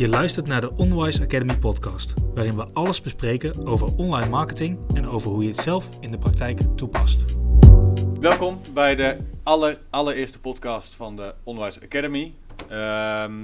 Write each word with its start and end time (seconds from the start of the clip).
Je 0.00 0.08
luistert 0.08 0.46
naar 0.46 0.60
de 0.60 0.76
Onwise 0.76 1.22
Academy 1.22 1.56
podcast, 1.56 2.14
waarin 2.34 2.56
we 2.56 2.66
alles 2.72 3.00
bespreken 3.00 3.66
over 3.66 3.94
online 3.96 4.28
marketing 4.28 4.78
en 4.94 5.08
over 5.08 5.30
hoe 5.30 5.42
je 5.42 5.48
het 5.48 5.60
zelf 5.60 5.88
in 6.00 6.10
de 6.10 6.18
praktijk 6.18 6.60
toepast. 6.76 7.24
Welkom 8.20 8.60
bij 8.74 8.94
de 8.94 9.18
aller, 9.42 9.78
allereerste 9.90 10.40
podcast 10.40 10.94
van 10.94 11.16
de 11.16 11.34
Onwise 11.44 11.80
Academy. 11.82 12.34
Ehm, 12.68 13.40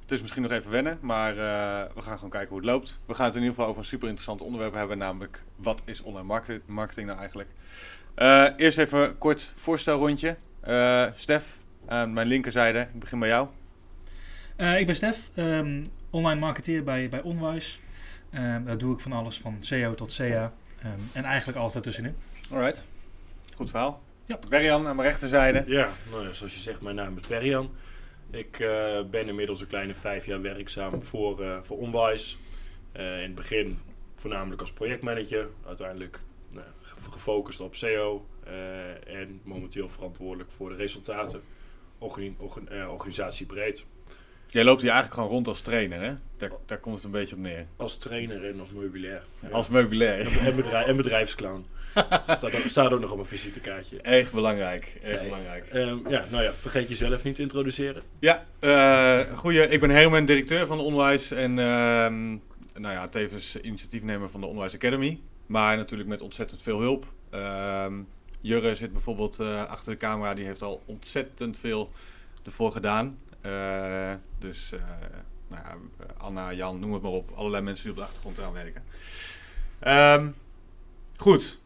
het 0.00 0.10
is 0.10 0.20
misschien 0.20 0.42
nog 0.42 0.50
even 0.50 0.70
wennen, 0.70 0.98
maar 1.00 1.30
eh, 1.30 1.94
we 1.94 2.02
gaan 2.02 2.14
gewoon 2.14 2.30
kijken 2.30 2.48
hoe 2.48 2.58
het 2.58 2.66
loopt. 2.66 3.00
We 3.06 3.14
gaan 3.14 3.26
het 3.26 3.34
in 3.34 3.40
ieder 3.40 3.54
geval 3.54 3.70
over 3.70 3.82
een 3.82 3.88
super 3.88 4.08
interessant 4.08 4.42
onderwerp 4.42 4.74
hebben, 4.74 4.98
namelijk 4.98 5.42
wat 5.56 5.82
is 5.84 6.02
online 6.02 6.42
marketing, 6.66 7.06
nou 7.06 7.18
eigenlijk? 7.18 7.48
Eh, 8.14 8.46
eerst 8.56 8.78
even 8.78 9.18
kort 9.18 9.52
voorstelrondje. 9.56 10.36
Uh, 10.68 11.06
Stef, 11.14 11.58
aan 11.86 12.12
mijn 12.12 12.26
linkerzijde, 12.26 12.80
ik 12.80 13.00
begin 13.00 13.18
bij 13.18 13.28
jou. 13.28 13.48
Uh, 14.56 14.78
ik 14.78 14.86
ben 14.86 14.94
Stef, 14.94 15.30
um, 15.36 15.86
online 16.10 16.40
marketeer 16.40 16.84
bij, 16.84 17.08
bij 17.08 17.20
Onwise. 17.22 17.78
Um, 18.34 18.64
daar 18.64 18.78
doe 18.78 18.94
ik 18.94 19.00
van 19.00 19.12
alles 19.12 19.38
van 19.38 19.56
SEO 19.60 19.94
tot 19.94 20.12
SEA 20.12 20.52
um, 20.84 21.10
en 21.12 21.24
eigenlijk 21.24 21.58
alles 21.58 21.72
daartussenin. 21.72 22.14
Alright, 22.50 22.84
goed 23.54 23.70
verhaal. 23.70 24.02
Ja. 24.24 24.38
Berjan 24.48 24.86
aan 24.86 24.96
mijn 24.96 25.08
rechterzijde. 25.08 25.64
Ja, 25.66 25.88
nou 26.10 26.26
ja, 26.26 26.32
zoals 26.32 26.54
je 26.54 26.60
zegt, 26.60 26.80
mijn 26.80 26.96
naam 26.96 27.16
is 27.16 27.26
Berjan. 27.26 27.74
Ik 28.30 28.58
uh, 28.58 29.02
ben 29.10 29.28
inmiddels 29.28 29.60
een 29.60 29.66
kleine 29.66 29.94
vijf 29.94 30.26
jaar 30.26 30.42
werkzaam 30.42 31.02
voor, 31.02 31.42
uh, 31.42 31.58
voor 31.62 31.78
Onwise. 31.78 32.36
Uh, 32.96 33.16
in 33.16 33.22
het 33.22 33.34
begin 33.34 33.78
voornamelijk 34.14 34.60
als 34.60 34.72
projectmanager, 34.72 35.48
uiteindelijk 35.66 36.20
nou, 36.50 36.66
gefocust 37.10 37.60
op 37.60 37.76
SEO 37.76 38.26
en 39.06 39.40
momenteel 39.44 39.88
verantwoordelijk 39.88 40.50
voor 40.50 40.68
de 40.68 40.76
resultaten, 40.76 41.42
organ, 41.98 42.34
organ, 42.38 42.88
organisatiebreed. 42.88 43.84
Jij 44.52 44.64
loopt 44.64 44.80
hier 44.80 44.90
eigenlijk 44.90 45.20
gewoon 45.20 45.34
rond 45.34 45.48
als 45.48 45.60
trainer, 45.60 46.00
hè? 46.00 46.14
Daar, 46.36 46.50
daar 46.66 46.78
komt 46.78 46.94
het 46.94 47.04
een 47.04 47.10
beetje 47.10 47.34
op 47.34 47.40
neer. 47.40 47.66
Als 47.76 47.98
trainer 47.98 48.44
en 48.44 48.60
als 48.60 48.70
meubilair. 48.70 49.22
Ja. 49.40 49.48
Als 49.48 49.68
meubilair. 49.68 50.38
En, 50.46 50.56
bedrijf, 50.56 50.86
en 50.86 50.96
bedrijfsclown. 50.96 51.64
staat, 52.26 52.44
ook, 52.44 52.50
staat 52.50 52.92
ook 52.92 53.00
nog 53.00 53.10
op 53.10 53.18
een 53.18 53.26
visitekaartje. 53.26 54.00
Erg 54.00 54.32
belangrijk, 54.32 54.98
erg 55.02 55.20
nee. 55.20 55.28
belangrijk. 55.28 55.74
Um, 55.74 56.08
ja, 56.08 56.24
nou 56.30 56.42
ja, 56.42 56.52
vergeet 56.52 56.88
jezelf 56.88 57.22
niet 57.22 57.34
te 57.34 57.42
introduceren. 57.42 58.02
Ja, 58.18 58.46
uh, 58.60 59.36
goeie. 59.36 59.68
Ik 59.68 59.80
ben 59.80 59.90
Herman, 59.90 60.24
directeur 60.24 60.66
van 60.66 60.76
de 60.76 60.82
Onwijs 60.82 61.30
en 61.30 61.50
uh, 61.50 61.56
nou 61.56 62.94
ja, 62.94 63.08
tevens 63.08 63.60
initiatiefnemer 63.60 64.30
van 64.30 64.40
de 64.40 64.46
Onwijs 64.46 64.74
Academy. 64.74 65.20
Maar 65.46 65.76
natuurlijk 65.76 66.08
met 66.08 66.22
ontzettend 66.22 66.62
veel 66.62 66.80
hulp. 66.80 67.06
Uh, 67.34 67.86
Jurre 68.40 68.74
zit 68.74 68.92
bijvoorbeeld 68.92 69.38
uh, 69.40 69.64
achter 69.64 69.92
de 69.92 69.98
camera, 69.98 70.34
die 70.34 70.44
heeft 70.44 70.62
al 70.62 70.82
ontzettend 70.86 71.58
veel 71.58 71.90
ervoor 72.44 72.72
gedaan. 72.72 73.18
Uh, 73.46 74.12
dus 74.38 74.72
uh, 74.72 74.80
nou 75.48 75.62
ja, 75.62 75.76
Anna, 76.16 76.52
Jan, 76.52 76.78
noem 76.78 76.92
het 76.92 77.02
maar 77.02 77.10
op. 77.10 77.30
Allerlei 77.34 77.62
mensen 77.62 77.84
die 77.84 77.92
op 77.92 77.98
de 77.98 78.04
achtergrond 78.04 78.38
eraan 78.38 78.52
werken. 78.52 78.82
Um, 80.20 80.34
goed. 81.16 81.60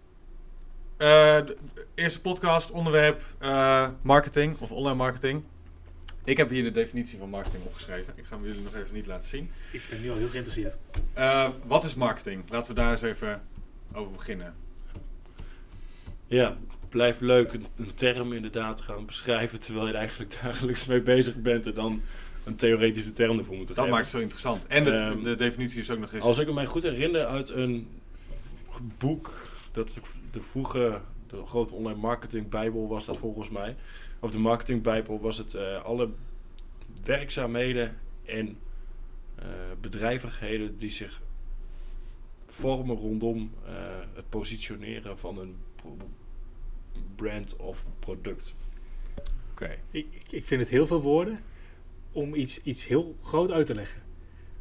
Uh, 0.98 1.08
de 1.46 1.56
eerste 1.94 2.20
podcast, 2.20 2.70
onderwerp 2.70 3.22
marketing 4.02 4.58
of 4.58 4.70
online 4.70 4.96
marketing. 4.96 5.42
Ik 6.24 6.36
heb 6.36 6.48
hier 6.48 6.62
de 6.62 6.70
definitie 6.70 7.18
van 7.18 7.30
marketing 7.30 7.64
opgeschreven. 7.64 8.12
Ik 8.16 8.26
ga 8.26 8.36
hem 8.36 8.46
jullie 8.46 8.62
nog 8.62 8.74
even 8.74 8.94
niet 8.94 9.06
laten 9.06 9.28
zien. 9.28 9.50
Ik 9.72 9.86
ben 9.90 10.00
nu 10.00 10.10
al 10.10 10.16
heel 10.16 10.28
geïnteresseerd. 10.28 10.76
wat 11.64 11.84
is 11.84 11.94
marketing? 11.94 12.50
Laten 12.50 12.74
we 12.74 12.80
daar 12.80 12.90
eens 12.90 13.02
even 13.02 13.42
over 13.92 14.12
beginnen. 14.12 14.54
Ja, 16.26 16.56
blijft 16.96 17.20
leuk 17.20 17.52
een, 17.52 17.66
een, 17.76 17.94
term 17.94 18.32
inderdaad 18.32 18.80
gaan 18.80 19.06
beschrijven 19.06 19.60
terwijl 19.60 19.86
je 19.86 19.92
er 19.92 19.98
eigenlijk 19.98 20.38
dagelijks 20.42 20.86
mee 20.86 21.02
bezig 21.02 21.34
bent 21.36 21.66
en 21.66 21.74
dan 21.74 22.02
een 22.44 22.56
theoretische 22.56 23.12
term 23.12 23.38
ervoor 23.38 23.56
moet 23.56 23.66
Dat 23.66 23.76
geven. 23.76 23.90
maakt 23.90 24.04
het 24.04 24.14
zo 24.14 24.20
interessant. 24.20 24.66
En 24.66 24.84
de, 24.84 24.90
um, 24.90 25.22
de, 25.22 25.34
definitie 25.34 25.80
is 25.80 25.90
ook 25.90 25.98
nog 25.98 26.12
eens... 26.12 26.24
Als 26.24 26.38
ik 26.38 26.52
me 26.52 26.66
goed 26.66 26.82
herinner 26.82 27.26
uit 27.26 27.48
een 27.48 27.88
boek, 28.98 29.32
dat 29.72 30.00
de 30.30 30.42
vroege, 30.42 31.00
de 31.26 31.46
grote 31.46 31.74
online 31.74 32.00
marketing 32.00 32.48
bijbel 32.48 32.88
was 32.88 33.06
dat 33.06 33.16
volgens 33.16 33.50
mij. 33.50 33.76
Of 34.20 34.30
de 34.30 34.38
marketing 34.38 34.82
bijbel 34.82 35.20
was 35.20 35.38
het 35.38 35.54
uh, 35.54 35.84
alle 35.84 36.08
werkzaamheden 37.04 37.96
en 38.24 38.58
uh, 39.38 39.44
bedrijvigheden 39.80 40.76
die 40.76 40.90
zich 40.90 41.20
vormen 42.46 42.96
rondom 42.96 43.50
uh, 43.64 43.70
het 44.14 44.28
positioneren 44.28 45.18
van 45.18 45.38
een 45.38 45.56
brand 47.16 47.56
of 47.56 47.86
product. 47.98 48.54
Oké. 49.10 49.30
Okay. 49.50 49.78
Ik, 49.90 50.06
ik 50.30 50.44
vind 50.44 50.60
het 50.60 50.70
heel 50.70 50.86
veel 50.86 51.00
woorden 51.00 51.40
om 52.12 52.34
iets, 52.34 52.62
iets 52.62 52.86
heel 52.86 53.16
groot 53.22 53.50
uit 53.50 53.66
te 53.66 53.74
leggen. 53.74 54.02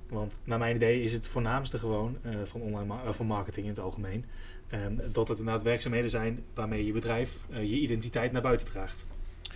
Want 0.09 0.39
naar 0.43 0.59
mijn 0.59 0.75
idee 0.75 1.01
is 1.01 1.13
het 1.13 1.27
voornaamste 1.27 1.77
gewoon 1.77 2.17
uh, 2.25 2.35
van, 2.43 2.61
online 2.61 2.85
ma 2.85 3.03
uh, 3.03 3.11
van 3.11 3.25
marketing 3.25 3.65
in 3.65 3.71
het 3.71 3.81
algemeen. 3.81 4.25
Um, 4.73 4.95
dat 5.11 5.27
het 5.27 5.37
inderdaad 5.37 5.63
werkzaamheden 5.63 6.09
zijn 6.09 6.43
waarmee 6.53 6.85
je 6.85 6.91
bedrijf 6.91 7.39
uh, 7.49 7.57
je 7.57 7.79
identiteit 7.79 8.31
naar 8.31 8.41
buiten 8.41 8.67
draagt. 8.67 9.05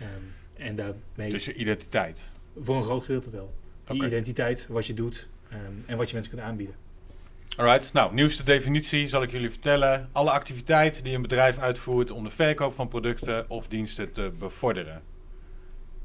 Um, 0.02 0.34
en 0.54 0.76
daarmee 0.76 1.30
dus 1.30 1.46
je 1.46 1.54
identiteit? 1.54 2.32
Voor 2.60 2.76
een 2.76 2.84
groot 2.84 3.06
gedeelte 3.06 3.30
wel. 3.30 3.54
Okay. 3.84 3.98
Je 3.98 4.06
identiteit, 4.06 4.68
wat 4.68 4.86
je 4.86 4.94
doet 4.94 5.30
um, 5.54 5.84
en 5.86 5.98
wat 5.98 6.08
je 6.10 6.14
mensen 6.14 6.34
kunt 6.34 6.46
aanbieden. 6.46 6.76
Alright, 7.59 7.94
nou, 7.94 8.14
nieuwste 8.14 8.44
definitie 8.44 9.08
zal 9.08 9.22
ik 9.22 9.31
jullie 9.31 9.50
vertellen. 9.50 10.09
Alle 10.12 10.31
activiteit 10.31 11.03
die 11.03 11.16
een 11.16 11.22
bedrijf 11.22 11.58
uitvoert 11.58 12.12
om 12.12 12.24
de 12.24 12.30
verkoop 12.30 12.74
van 12.74 12.88
producten 12.88 13.50
of 13.50 13.68
diensten 13.68 14.12
te 14.12 14.31
bevorderen. 14.40 15.02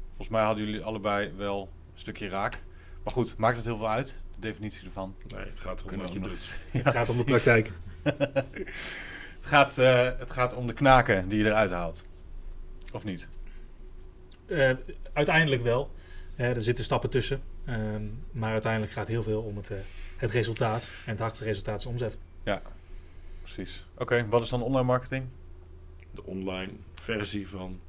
Volgens 0.07 0.29
mij 0.29 0.43
hadden 0.43 0.65
jullie 0.65 0.83
allebei 0.83 1.31
wel 1.37 1.61
een 1.93 1.99
stukje 1.99 2.29
raak. 2.29 2.61
Maar 3.03 3.13
goed, 3.13 3.37
maakt 3.37 3.55
het 3.55 3.65
heel 3.65 3.77
veel 3.77 3.89
uit, 3.89 4.19
de 4.35 4.41
definitie 4.41 4.85
ervan? 4.85 5.15
Nee, 5.35 5.45
het 5.45 5.59
gaat 5.59 5.83
erom 5.85 5.99
wat 5.99 6.13
je 6.13 6.19
doet. 6.19 6.59
Het 6.83 6.89
gaat 6.89 7.09
om 7.09 7.17
de 7.17 7.23
praktijk. 7.23 7.71
het, 8.03 9.41
gaat, 9.41 9.77
uh, 9.77 10.09
het 10.17 10.31
gaat 10.31 10.53
om 10.53 10.67
de 10.67 10.73
knaken 10.73 11.29
die 11.29 11.39
je 11.39 11.45
eruit 11.45 11.71
haalt. 11.71 12.05
Of 12.91 13.03
niet? 13.03 13.27
Uh, 14.47 14.71
uiteindelijk 15.13 15.61
wel. 15.63 15.91
Uh, 16.37 16.55
er 16.55 16.61
zitten 16.61 16.83
stappen 16.83 17.09
tussen. 17.09 17.41
Um, 17.69 18.23
maar 18.31 18.51
uiteindelijk 18.51 18.91
gaat 18.91 19.07
heel 19.07 19.23
veel 19.23 19.41
om 19.41 19.57
het, 19.57 19.71
het 20.25 20.33
resultaat. 20.33 20.89
En 21.05 21.11
het 21.11 21.19
hardste 21.19 21.43
resultaat 21.43 21.79
is 21.79 21.85
omzet. 21.85 22.17
Ja, 22.43 22.61
precies. 23.41 23.85
Oké, 23.93 24.01
okay, 24.01 24.27
wat 24.27 24.43
is 24.43 24.49
dan 24.49 24.61
online 24.61 24.85
marketing? 24.85 25.25
De 26.11 26.23
online 26.23 26.71
versie 26.93 27.47
van 27.47 27.79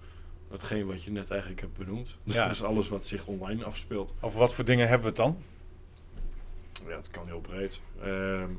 hetgeen 0.51 0.87
wat 0.87 1.03
je 1.03 1.11
net 1.11 1.31
eigenlijk 1.31 1.61
hebt 1.61 1.77
benoemd. 1.79 2.19
Ja. 2.25 2.49
Dus 2.49 2.63
alles 2.63 2.89
wat 2.89 3.07
zich 3.07 3.27
online 3.27 3.65
afspeelt. 3.65 4.15
Over 4.21 4.39
wat 4.39 4.55
voor 4.55 4.65
dingen 4.65 4.89
hebben 4.89 5.15
we 5.15 5.23
het 5.23 5.33
dan? 5.33 5.39
Ja, 6.89 6.97
het 6.97 7.11
kan 7.11 7.27
heel 7.27 7.41
breed. 7.41 7.81
Um, 8.05 8.59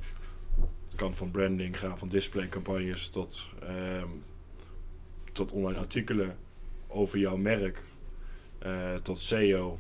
het 0.87 0.95
kan 0.95 1.15
van 1.15 1.31
branding 1.31 1.79
gaan, 1.79 1.97
van 1.97 2.07
displaycampagnes 2.07 3.09
tot, 3.09 3.45
um, 3.63 4.23
tot 5.31 5.51
online 5.51 5.79
artikelen 5.79 6.37
over 6.87 7.19
jouw 7.19 7.37
merk. 7.37 7.83
Uh, 8.65 8.93
tot 8.93 9.21
SEO, 9.21 9.79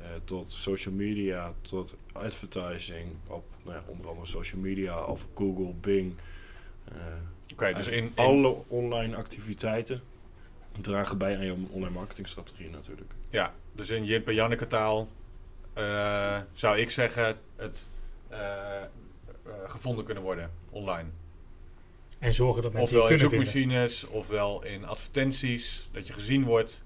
uh, 0.00 0.06
tot 0.24 0.52
social 0.52 0.94
media, 0.94 1.52
tot 1.60 1.96
advertising 2.12 3.06
op 3.26 3.44
nou 3.62 3.76
ja, 3.76 3.84
onder 3.86 4.08
andere 4.08 4.26
social 4.26 4.60
media 4.60 5.04
of 5.04 5.26
Google, 5.34 5.74
Bing. 5.80 6.14
Uh, 6.92 6.96
Oké, 6.96 7.52
okay, 7.52 7.74
dus 7.74 7.88
in, 7.88 8.02
in, 8.04 8.12
alle 8.14 8.56
online 8.68 9.16
activiteiten 9.16 10.02
dragen 10.80 11.18
bij 11.18 11.36
aan 11.36 11.44
je 11.44 11.56
online 11.70 11.94
marketingstrategie 11.94 12.70
natuurlijk. 12.70 13.12
Ja, 13.30 13.54
dus 13.72 13.90
in 13.90 14.04
Jip 14.04 14.28
en 14.28 14.34
Janneke 14.34 14.66
taal 14.66 15.08
uh, 15.78 16.40
zou 16.52 16.78
ik 16.78 16.90
zeggen 16.90 17.38
het 17.56 17.88
gevonden 19.66 20.04
kunnen 20.04 20.22
worden 20.22 20.50
online. 20.70 21.08
En 22.18 22.32
zorgen 22.32 22.62
dat 22.62 22.72
mensen 22.72 22.96
ofwel 22.96 23.12
in 23.12 23.18
zoekmachines, 23.18 24.00
vinden. 24.00 24.18
ofwel 24.18 24.64
in 24.64 24.84
advertenties, 24.84 25.88
dat 25.92 26.06
je 26.06 26.12
gezien 26.12 26.44
wordt. 26.44 26.82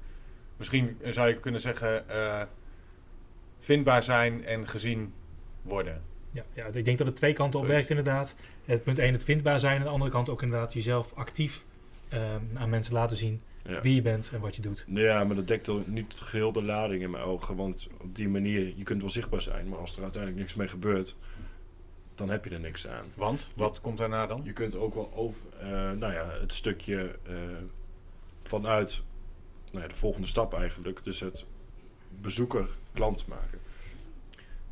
Misschien 0.56 0.98
zou 1.04 1.28
je 1.28 1.40
kunnen 1.40 1.60
zeggen 1.60 2.04
uh, 2.10 2.42
vindbaar 3.60 4.02
zijn 4.02 4.44
en 4.44 4.68
gezien 4.68 5.12
worden. 5.62 6.02
Ja, 6.30 6.44
ja, 6.52 6.66
ik 6.66 6.84
denk 6.84 6.98
dat 6.98 7.06
het 7.06 7.16
twee 7.16 7.32
kanten 7.32 7.60
op 7.60 7.66
werkt 7.66 7.90
inderdaad. 7.90 8.34
Het 8.64 8.82
punt 8.82 8.98
1 8.98 9.12
het 9.12 9.24
vindbaar 9.24 9.60
zijn 9.60 9.72
en 9.72 9.78
aan 9.78 9.84
de 9.84 9.92
andere 9.92 10.10
kant 10.10 10.28
ook 10.28 10.42
inderdaad 10.42 10.72
jezelf 10.72 11.12
actief 11.14 11.64
um, 12.12 12.50
aan 12.54 12.70
mensen 12.70 12.94
laten 12.94 13.16
zien 13.16 13.40
ja. 13.64 13.80
wie 13.80 13.94
je 13.94 14.02
bent 14.02 14.30
en 14.32 14.40
wat 14.40 14.56
je 14.56 14.62
doet. 14.62 14.84
Ja, 14.88 15.24
maar 15.24 15.36
dat 15.36 15.46
dekt 15.46 15.86
niet 15.86 16.14
geheel 16.14 16.52
de 16.52 16.62
lading 16.62 17.02
in 17.02 17.10
mijn 17.10 17.24
ogen. 17.24 17.56
Want 17.56 17.88
op 18.00 18.14
die 18.14 18.28
manier, 18.28 18.72
je 18.76 18.82
kunt 18.82 19.00
wel 19.00 19.10
zichtbaar 19.10 19.42
zijn, 19.42 19.68
maar 19.68 19.78
als 19.78 19.96
er 19.96 20.02
uiteindelijk 20.02 20.42
niks 20.42 20.54
mee 20.54 20.68
gebeurt, 20.68 21.16
dan 22.14 22.30
heb 22.30 22.44
je 22.44 22.50
er 22.50 22.60
niks 22.60 22.86
aan. 22.86 23.04
Want, 23.14 23.50
wat 23.54 23.76
je, 23.76 23.82
komt 23.82 23.98
daarna 23.98 24.26
dan? 24.26 24.40
Je 24.44 24.52
kunt 24.52 24.76
ook 24.76 24.94
wel 24.94 25.12
over, 25.14 25.42
uh, 25.62 25.68
nou 25.90 26.12
ja, 26.12 26.30
het 26.40 26.54
stukje 26.54 27.18
uh, 27.28 27.34
vanuit 28.42 29.02
nou 29.70 29.82
ja, 29.82 29.88
de 29.88 29.98
volgende 29.98 30.26
stap 30.26 30.54
eigenlijk. 30.54 31.00
Dus 31.04 31.20
het 31.20 31.46
bezoeker 32.20 32.68
klant 32.92 33.26
maken. 33.26 33.58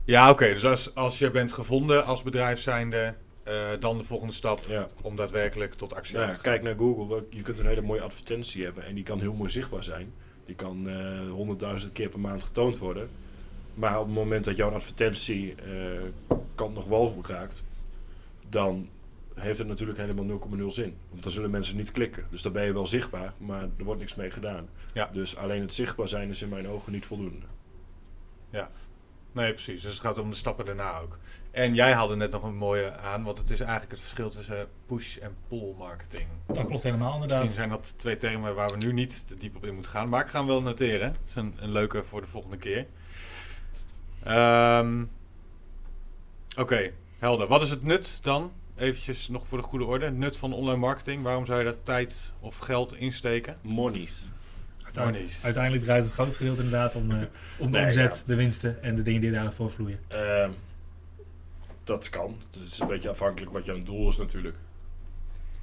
Ja, 0.04 0.30
oké. 0.30 0.42
Okay. 0.42 0.52
Dus 0.52 0.64
als, 0.64 0.94
als 0.94 1.18
je 1.18 1.30
bent 1.30 1.52
gevonden 1.52 2.04
als 2.04 2.22
bedrijf 2.22 2.60
zijnde, 2.60 3.14
uh, 3.48 3.70
dan 3.80 3.98
de 3.98 4.04
volgende 4.04 4.32
stap 4.32 4.64
ja. 4.68 4.88
om 5.02 5.16
daadwerkelijk 5.16 5.74
tot 5.74 5.94
actie 5.94 6.18
ja, 6.18 6.32
te 6.32 6.40
Kijk 6.40 6.62
naar 6.62 6.74
Google. 6.74 7.24
Je 7.30 7.42
kunt 7.42 7.58
een 7.58 7.66
hele 7.66 7.80
mooie 7.82 8.00
advertentie 8.00 8.64
hebben 8.64 8.84
en 8.84 8.94
die 8.94 9.04
kan 9.04 9.20
heel 9.20 9.34
mooi 9.34 9.50
zichtbaar 9.50 9.84
zijn. 9.84 10.12
Die 10.44 10.54
kan 10.54 10.90
honderdduizend 11.30 11.90
uh, 11.90 11.96
keer 11.96 12.08
per 12.08 12.20
maand 12.20 12.44
getoond 12.44 12.78
worden. 12.78 13.08
Maar 13.78 13.98
op 13.98 14.06
het 14.06 14.14
moment 14.14 14.44
dat 14.44 14.56
jouw 14.56 14.70
advertentie 14.70 15.54
eh, 15.54 16.34
kant 16.54 16.74
nog 16.74 16.86
wal 16.86 17.14
raakt, 17.26 17.64
dan 18.48 18.88
heeft 19.34 19.58
het 19.58 19.68
natuurlijk 19.68 19.98
helemaal 19.98 20.40
0,0 20.58 20.64
zin. 20.66 20.96
Want 21.10 21.22
dan 21.22 21.32
zullen 21.32 21.50
mensen 21.50 21.76
niet 21.76 21.90
klikken. 21.90 22.26
Dus 22.30 22.42
dan 22.42 22.52
ben 22.52 22.64
je 22.64 22.72
wel 22.72 22.86
zichtbaar, 22.86 23.32
maar 23.38 23.62
er 23.62 23.84
wordt 23.84 24.00
niks 24.00 24.14
mee 24.14 24.30
gedaan. 24.30 24.68
Ja. 24.94 25.10
Dus 25.12 25.36
alleen 25.36 25.60
het 25.60 25.74
zichtbaar 25.74 26.08
zijn 26.08 26.28
is 26.28 26.42
in 26.42 26.48
mijn 26.48 26.68
ogen 26.68 26.92
niet 26.92 27.06
voldoende. 27.06 27.46
Nee, 29.32 29.52
precies. 29.52 29.82
Dus 29.82 29.92
het 29.92 30.00
gaat 30.00 30.18
om 30.18 30.30
de 30.30 30.36
stappen 30.36 30.64
daarna 30.64 30.98
ook. 30.98 31.18
En 31.50 31.74
jij 31.74 31.92
haalde 31.92 32.16
net 32.16 32.30
nog 32.30 32.42
een 32.42 32.56
mooie 32.56 32.96
aan, 32.96 33.22
want 33.24 33.38
het 33.38 33.50
is 33.50 33.60
eigenlijk 33.60 33.90
het 33.90 34.00
verschil 34.00 34.30
tussen 34.30 34.68
push 34.86 35.16
en 35.16 35.36
pull 35.48 35.74
marketing. 35.78 36.28
Dat 36.46 36.66
klopt 36.66 36.82
helemaal 36.82 37.18
Misschien 37.18 37.22
inderdaad. 37.42 37.56
zijn 37.56 37.68
dat 37.68 37.98
twee 37.98 38.16
termen 38.16 38.54
waar 38.54 38.68
we 38.68 38.76
nu 38.86 38.92
niet 38.92 39.26
te 39.26 39.36
diep 39.36 39.56
op 39.56 39.64
in 39.64 39.72
moeten 39.74 39.90
gaan, 39.92 40.08
maar 40.08 40.20
ik 40.24 40.28
ga 40.30 40.38
hem 40.38 40.46
wel 40.48 40.62
noteren. 40.62 41.12
Dat 41.12 41.28
is 41.28 41.34
een, 41.34 41.54
een 41.58 41.72
leuke 41.72 42.02
voor 42.02 42.20
de 42.20 42.26
volgende 42.26 42.56
keer. 42.56 42.86
Ehm, 44.24 45.04
Oké, 46.58 46.90
helder. 47.18 47.46
Wat 47.46 47.62
is 47.62 47.70
het 47.70 47.82
nut 47.82 48.22
dan? 48.22 48.52
Eventjes 48.76 49.28
nog 49.28 49.46
voor 49.46 49.58
de 49.58 49.64
goede 49.64 49.84
orde. 49.84 50.10
Nut 50.10 50.38
van 50.38 50.52
online 50.52 50.78
marketing. 50.78 51.22
Waarom 51.22 51.46
zou 51.46 51.58
je 51.58 51.64
daar 51.64 51.82
tijd 51.82 52.32
of 52.40 52.56
geld 52.58 52.94
insteken? 52.96 53.58
Monies. 53.62 54.30
Uiteindelijk, 55.44 55.84
draait 55.84 56.04
het 56.04 56.12
grootste 56.12 56.38
gedeelte 56.38 56.62
inderdaad 56.62 56.94
om, 56.94 57.10
eh, 57.10 57.16
om 57.58 57.72
de 57.72 57.78
Nee, 57.78 57.86
omzet, 57.86 58.16
ja. 58.16 58.22
de 58.26 58.34
winsten 58.34 58.82
en 58.82 58.96
de 58.96 59.02
dingen 59.02 59.20
die 59.20 59.30
daaruit 59.30 59.54
voorvloeien. 59.54 59.98
Ehm, 60.08 60.50
dat 61.84 62.08
kan. 62.08 62.42
Het 62.60 62.72
is 62.72 62.78
een 62.78 62.86
beetje 62.86 63.08
afhankelijk 63.08 63.52
wat 63.52 63.64
jouw 63.64 63.82
doel 63.82 64.08
is 64.08 64.16
natuurlijk. 64.16 64.56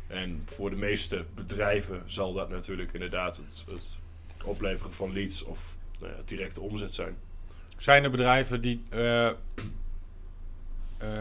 En 0.07 0.41
voor 0.45 0.69
de 0.69 0.75
meeste 0.75 1.25
bedrijven 1.35 2.03
zal 2.05 2.33
dat 2.33 2.49
natuurlijk 2.49 2.93
inderdaad 2.93 3.37
het, 3.37 3.63
het 3.71 3.87
opleveren 4.43 4.93
van 4.93 5.13
leads 5.13 5.43
of 5.43 5.77
nou 5.99 6.11
ja, 6.11 6.17
directe 6.25 6.61
omzet 6.61 6.93
zijn. 6.93 7.15
Zijn 7.77 8.03
er 8.03 8.11
bedrijven 8.11 8.61
die 8.61 8.83
eh, 8.89 9.27
eh, 9.27 9.35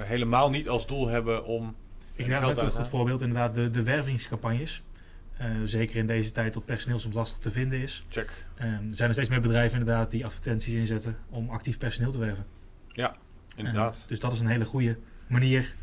helemaal 0.02 0.50
niet 0.50 0.68
als 0.68 0.86
doel 0.86 1.08
hebben 1.08 1.44
om 1.44 1.76
Ik 2.14 2.32
uit 2.32 2.54
dat 2.54 2.64
een 2.64 2.70
goed 2.70 2.88
voorbeeld 2.88 3.20
inderdaad 3.20 3.54
de, 3.54 3.70
de 3.70 3.82
wervingscampagnes. 3.82 4.82
Eh, 5.38 5.50
zeker 5.64 5.96
in 5.96 6.06
deze 6.06 6.32
tijd 6.32 6.52
dat 6.54 6.64
personeel 6.64 6.98
soms 6.98 7.14
lastig 7.14 7.38
te 7.38 7.50
vinden 7.50 7.78
is. 7.78 8.04
check? 8.08 8.44
Eh, 8.54 8.66
er 8.66 8.80
zijn 8.88 9.08
er 9.08 9.14
steeds 9.14 9.28
meer 9.28 9.40
bedrijven 9.40 9.78
inderdaad 9.78 10.10
die 10.10 10.24
advertenties 10.24 10.74
inzetten 10.74 11.16
om 11.30 11.50
actief 11.50 11.78
personeel 11.78 12.12
te 12.12 12.18
werven. 12.18 12.46
Inderdaad. 13.56 13.96
Eh, 14.02 14.08
dus 14.08 14.20
dat 14.20 14.32
is 14.32 14.40
een 14.40 14.46
hele 14.46 14.64
goede 14.64 14.98
manier 15.26 15.74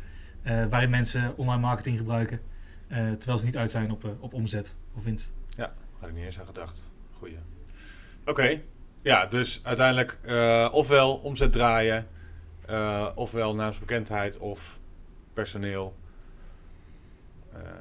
eh, 0.42 0.66
waarin 0.66 0.90
mensen 0.90 1.36
online 1.36 1.60
marketing 1.60 1.98
gebruiken. 1.98 2.40
eh, 2.88 2.98
terwijl 3.12 3.38
ze 3.38 3.44
niet 3.44 3.56
uit 3.56 3.70
zijn 3.70 3.90
op, 3.90 4.16
op 4.20 4.32
omzet 4.32 4.76
of 4.94 5.04
winst. 5.04 5.32
Had 5.98 6.08
ik 6.08 6.14
niet 6.14 6.24
eens 6.24 6.40
aan 6.40 6.46
gedacht. 6.46 6.88
Goeie. 7.12 7.38
Oké. 8.26 8.60
Ja, 9.02 9.26
dus 9.26 9.60
uiteindelijk 9.62 10.18
ofwel 10.72 11.14
omzet 11.16 11.52
draaien, 11.52 12.06
ofwel 13.14 13.54
naamsbekendheid 13.54 14.38
of 14.38 14.80
personeel 15.32 15.96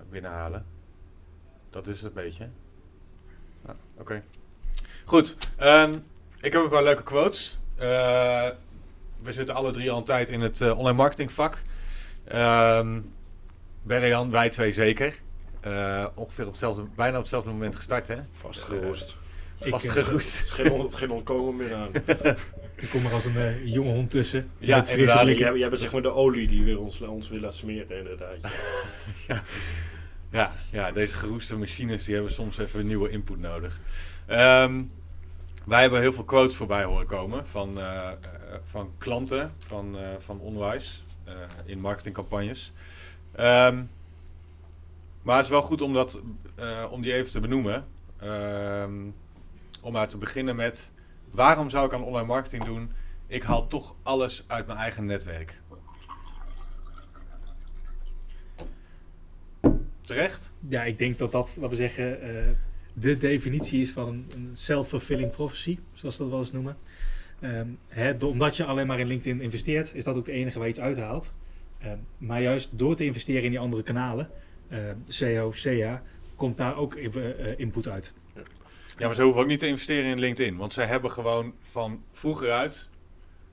binnenhalen. 0.09 0.65
Dat 1.71 1.88
is 1.88 2.01
het 2.01 2.15
een 2.15 2.23
beetje. 2.23 2.47
Ja, 3.65 3.75
Oké. 3.97 4.23
Goed. 5.06 5.35
ehm, 5.57 5.94
ik 6.41 6.53
heb 6.53 6.63
een 6.63 6.69
paar 6.69 6.83
leuke 6.83 7.03
quotes. 7.03 7.59
Eh, 7.75 8.47
we 9.21 9.33
zitten 9.33 9.56
alle 9.56 9.71
drie 9.71 9.91
al 9.91 9.97
een 9.97 10.03
tijd 10.03 10.29
in 10.29 10.41
het 10.41 10.62
eh, 10.62 10.77
online 10.77 10.97
marketing 10.97 11.31
vak. 11.31 11.57
Ehm 12.27 13.00
Berjan, 13.83 14.31
wij 14.31 14.50
twee 14.50 14.71
zeker. 14.73 15.15
Eh, 15.62 16.06
ongeveer 16.15 16.44
op 16.45 16.51
hetzelfde, 16.51 16.83
bijna 16.95 17.15
op 17.15 17.21
hetzelfde 17.21 17.50
moment 17.51 17.75
gestart, 17.75 18.07
hè? 18.07 18.15
Vastgeroest. 18.31 19.17
Ik, 19.63 19.69
Vast 19.69 19.85
eh, 19.85 19.91
geroest. 19.91 20.38
Het 20.38 20.45
is 20.47 20.51
geen, 20.51 20.71
on- 21.09 21.12
ontkomen 21.15 21.56
meer 21.56 21.75
aan. 21.75 21.89
Ik 22.81 22.89
kom 22.91 23.06
er 23.06 23.13
als 23.13 23.25
een 23.25 23.67
jonge 23.69 23.91
hond 23.94 24.12
tussen. 24.12 24.51
Ja, 24.57 24.88
inderdaad. 24.88 25.38
jij, 25.38 25.57
jij 25.57 25.69
bent 25.69 25.81
zeg 25.81 25.91
maar 25.91 26.01
de 26.01 26.12
olie 26.12 26.47
die 26.47 26.63
weer 26.63 26.79
ons, 26.79 27.01
ons 27.01 27.29
weer 27.29 27.39
laat 27.39 27.56
smeren 27.56 27.97
inderdaad. 27.97 28.35
Ja, 29.27 29.44
ja, 30.71 30.91
deze 30.91 31.15
geroeste 31.15 31.57
machines 31.57 32.05
die 32.05 32.13
hebben 32.13 32.33
soms 32.33 32.57
even 32.57 32.85
nieuwe 32.85 33.09
input 33.09 33.39
nodig. 33.39 33.79
Ehm, 34.25 34.83
wij 35.65 35.81
hebben 35.81 35.99
heel 35.99 36.13
veel 36.13 36.23
quotes 36.23 36.55
voorbij 36.55 36.83
horen 36.83 37.07
komen 37.07 37.47
van, 37.47 37.79
eh, 37.79 38.07
eh, 38.07 38.15
van 38.63 38.93
klanten 38.97 39.53
van, 39.57 39.97
eh 39.97 40.07
van 40.17 40.39
Onwise 40.39 40.99
in 41.65 41.79
marketingcampagnes. 41.79 42.73
Ehm, 43.31 43.83
maar 45.21 45.35
het 45.35 45.45
is 45.45 45.51
wel 45.51 45.61
goed 45.61 45.81
om, 45.81 45.93
dat, 45.93 46.21
om 46.89 47.01
die 47.01 47.13
even 47.13 47.31
te 47.31 47.39
benoemen. 47.39 47.87
Ehm, 48.19 48.93
om 49.81 49.91
maar 49.91 50.07
te 50.07 50.17
beginnen 50.17 50.55
met 50.55 50.93
waarom 51.31 51.69
zou 51.69 51.85
ik 51.85 51.93
aan 51.93 52.03
online 52.03 52.27
marketing 52.27 52.63
doen? 52.63 52.91
Ik 53.27 53.43
haal 53.43 53.67
toch 53.67 53.95
alles 54.03 54.43
uit 54.47 54.67
mijn 54.67 54.79
eigen 54.79 55.05
netwerk. 55.05 55.60
Terecht? 60.15 60.53
Ja, 60.67 60.83
ik 60.83 60.99
denk 60.99 61.17
dat 61.17 61.31
dat, 61.31 61.53
laten 61.55 61.69
we 61.69 61.75
zeggen, 61.75 62.21
eh, 62.21 62.43
de 62.95 63.17
definitie 63.17 63.81
is 63.81 63.91
van 63.91 64.07
een, 64.07 64.25
een 64.35 64.49
self-fulfilling 64.51 65.31
prophecy, 65.31 65.77
zoals 65.93 66.15
ze 66.15 66.21
dat 66.21 66.31
wel 66.31 66.39
eens 66.39 66.51
noemen. 66.51 66.77
Ehm, 67.39 68.25
omdat 68.25 68.57
je 68.57 68.65
alleen 68.65 68.87
maar 68.87 68.99
in 68.99 69.07
LinkedIn 69.07 69.41
investeert, 69.41 69.95
is 69.95 70.03
dat 70.03 70.15
ook 70.15 70.25
de 70.25 70.31
enige 70.31 70.57
waar 70.57 70.67
je 70.67 70.73
iets 70.73 70.81
uithaalt. 70.81 71.33
Ehm, 71.79 71.97
maar 72.17 72.41
juist 72.41 72.69
door 72.71 72.95
te 72.95 73.05
investeren 73.05 73.43
in 73.43 73.49
die 73.49 73.59
andere 73.59 73.83
kanalen, 73.83 74.29
ehm, 74.69 74.95
SEO, 75.07 75.49
CA, 75.63 76.01
komt 76.35 76.57
daar 76.57 76.77
ook 76.77 76.95
eh, 76.95 77.15
eh, 77.49 77.59
input 77.59 77.87
uit. 77.87 78.13
Ja, 78.97 79.05
maar 79.05 79.15
ze 79.15 79.23
hoeven 79.23 79.41
ook 79.41 79.47
niet 79.47 79.59
te 79.59 79.67
investeren 79.67 80.09
in 80.11 80.19
LinkedIn. 80.19 80.57
Want 80.57 80.73
zij 80.73 80.85
hebben 80.85 81.11
gewoon 81.11 81.53
van 81.61 82.03
vroeger 82.11 82.51
uit. 82.51 82.89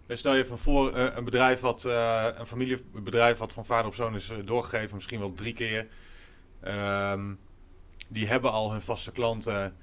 eh, 0.06 0.16
Stel 0.16 0.34
je 0.36 0.44
van 0.44 0.58
voor 0.58 0.92
eh, 0.96 1.16
een 1.16 1.24
bedrijf 1.24 1.60
wat, 1.60 1.84
eh, 1.84 2.26
een 2.38 2.46
familiebedrijf 2.46 3.38
wat 3.38 3.52
van 3.52 3.64
vader 3.66 3.86
op 3.86 3.94
zoon 3.94 4.14
is 4.14 4.30
eh, 4.30 4.36
doorgegeven, 4.44 4.94
misschien 4.96 5.18
wel 5.18 5.32
drie 5.32 5.52
keer. 5.54 5.86
Ehm, 6.60 7.34
die 8.08 8.26
hebben 8.26 8.52
al 8.52 8.72
hun 8.72 8.80
vaste 8.82 9.12
klanten. 9.12 9.76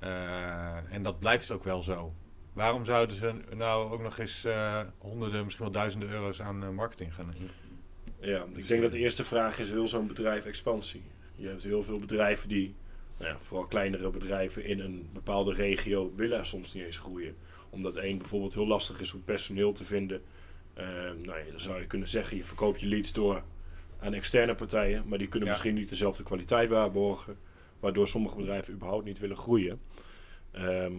eh, 0.00 0.92
en 0.92 1.02
dat 1.02 1.18
blijft 1.18 1.50
ook 1.50 1.64
wel 1.64 1.82
zo. 1.82 2.12
Waarom 2.52 2.84
zouden 2.84 3.16
ze 3.16 3.34
nou 3.56 3.90
ook 3.90 4.02
nog 4.02 4.18
eens 4.18 4.44
eh, 4.44 4.80
honderden, 4.98 5.44
misschien 5.44 5.64
wel 5.64 5.74
duizenden 5.74 6.08
euro's 6.08 6.42
aan 6.42 6.62
eh, 6.62 6.68
marketing 6.68 7.14
gaan 7.14 7.34
Ja, 8.20 8.44
ik 8.54 8.68
denk 8.68 8.82
dat 8.82 8.90
de 8.90 8.98
eerste 8.98 9.24
vraag 9.24 9.58
is, 9.58 9.70
wil 9.70 9.88
zo'n 9.88 10.06
bedrijf 10.06 10.44
expansie? 10.44 11.02
Je 11.36 11.48
hebt 11.48 11.62
heel 11.62 11.82
veel 11.82 11.98
bedrijven 11.98 12.48
die, 12.48 12.74
nou 13.18 13.30
ja, 13.30 13.38
vooral 13.40 13.66
kleinere 13.66 14.10
bedrijven 14.10 14.64
in 14.64 14.80
een 14.80 15.08
bepaalde 15.12 15.54
regio, 15.54 16.12
willen 16.16 16.46
soms 16.46 16.74
niet 16.74 16.84
eens 16.84 16.98
groeien. 16.98 17.36
Omdat 17.70 17.96
één 17.96 18.18
bijvoorbeeld 18.18 18.54
heel 18.54 18.66
lastig 18.66 19.00
is 19.00 19.12
om 19.12 19.24
personeel 19.24 19.72
te 19.72 19.84
vinden. 19.84 20.22
Eh, 20.74 20.86
nou 21.22 21.38
ja, 21.38 21.50
dan 21.50 21.60
zou 21.60 21.80
je 21.80 21.86
kunnen 21.86 22.08
zeggen, 22.08 22.36
je 22.36 22.44
verkoopt 22.44 22.80
je 22.80 22.86
leads 22.86 23.12
door 23.12 23.42
aan 24.00 24.14
externe 24.14 24.54
partijen, 24.54 25.02
maar 25.08 25.18
die 25.18 25.28
kunnen 25.28 25.48
Ja. 25.48 25.54
misschien 25.54 25.74
niet 25.74 25.88
dezelfde 25.88 26.22
kwaliteit 26.22 26.68
waarborgen, 26.68 27.38
waardoor 27.80 28.08
sommige 28.08 28.36
bedrijven 28.36 28.74
überhaupt 28.74 29.04
niet 29.04 29.18
willen 29.18 29.36
groeien. 29.36 29.80
Ehm, 30.50 30.94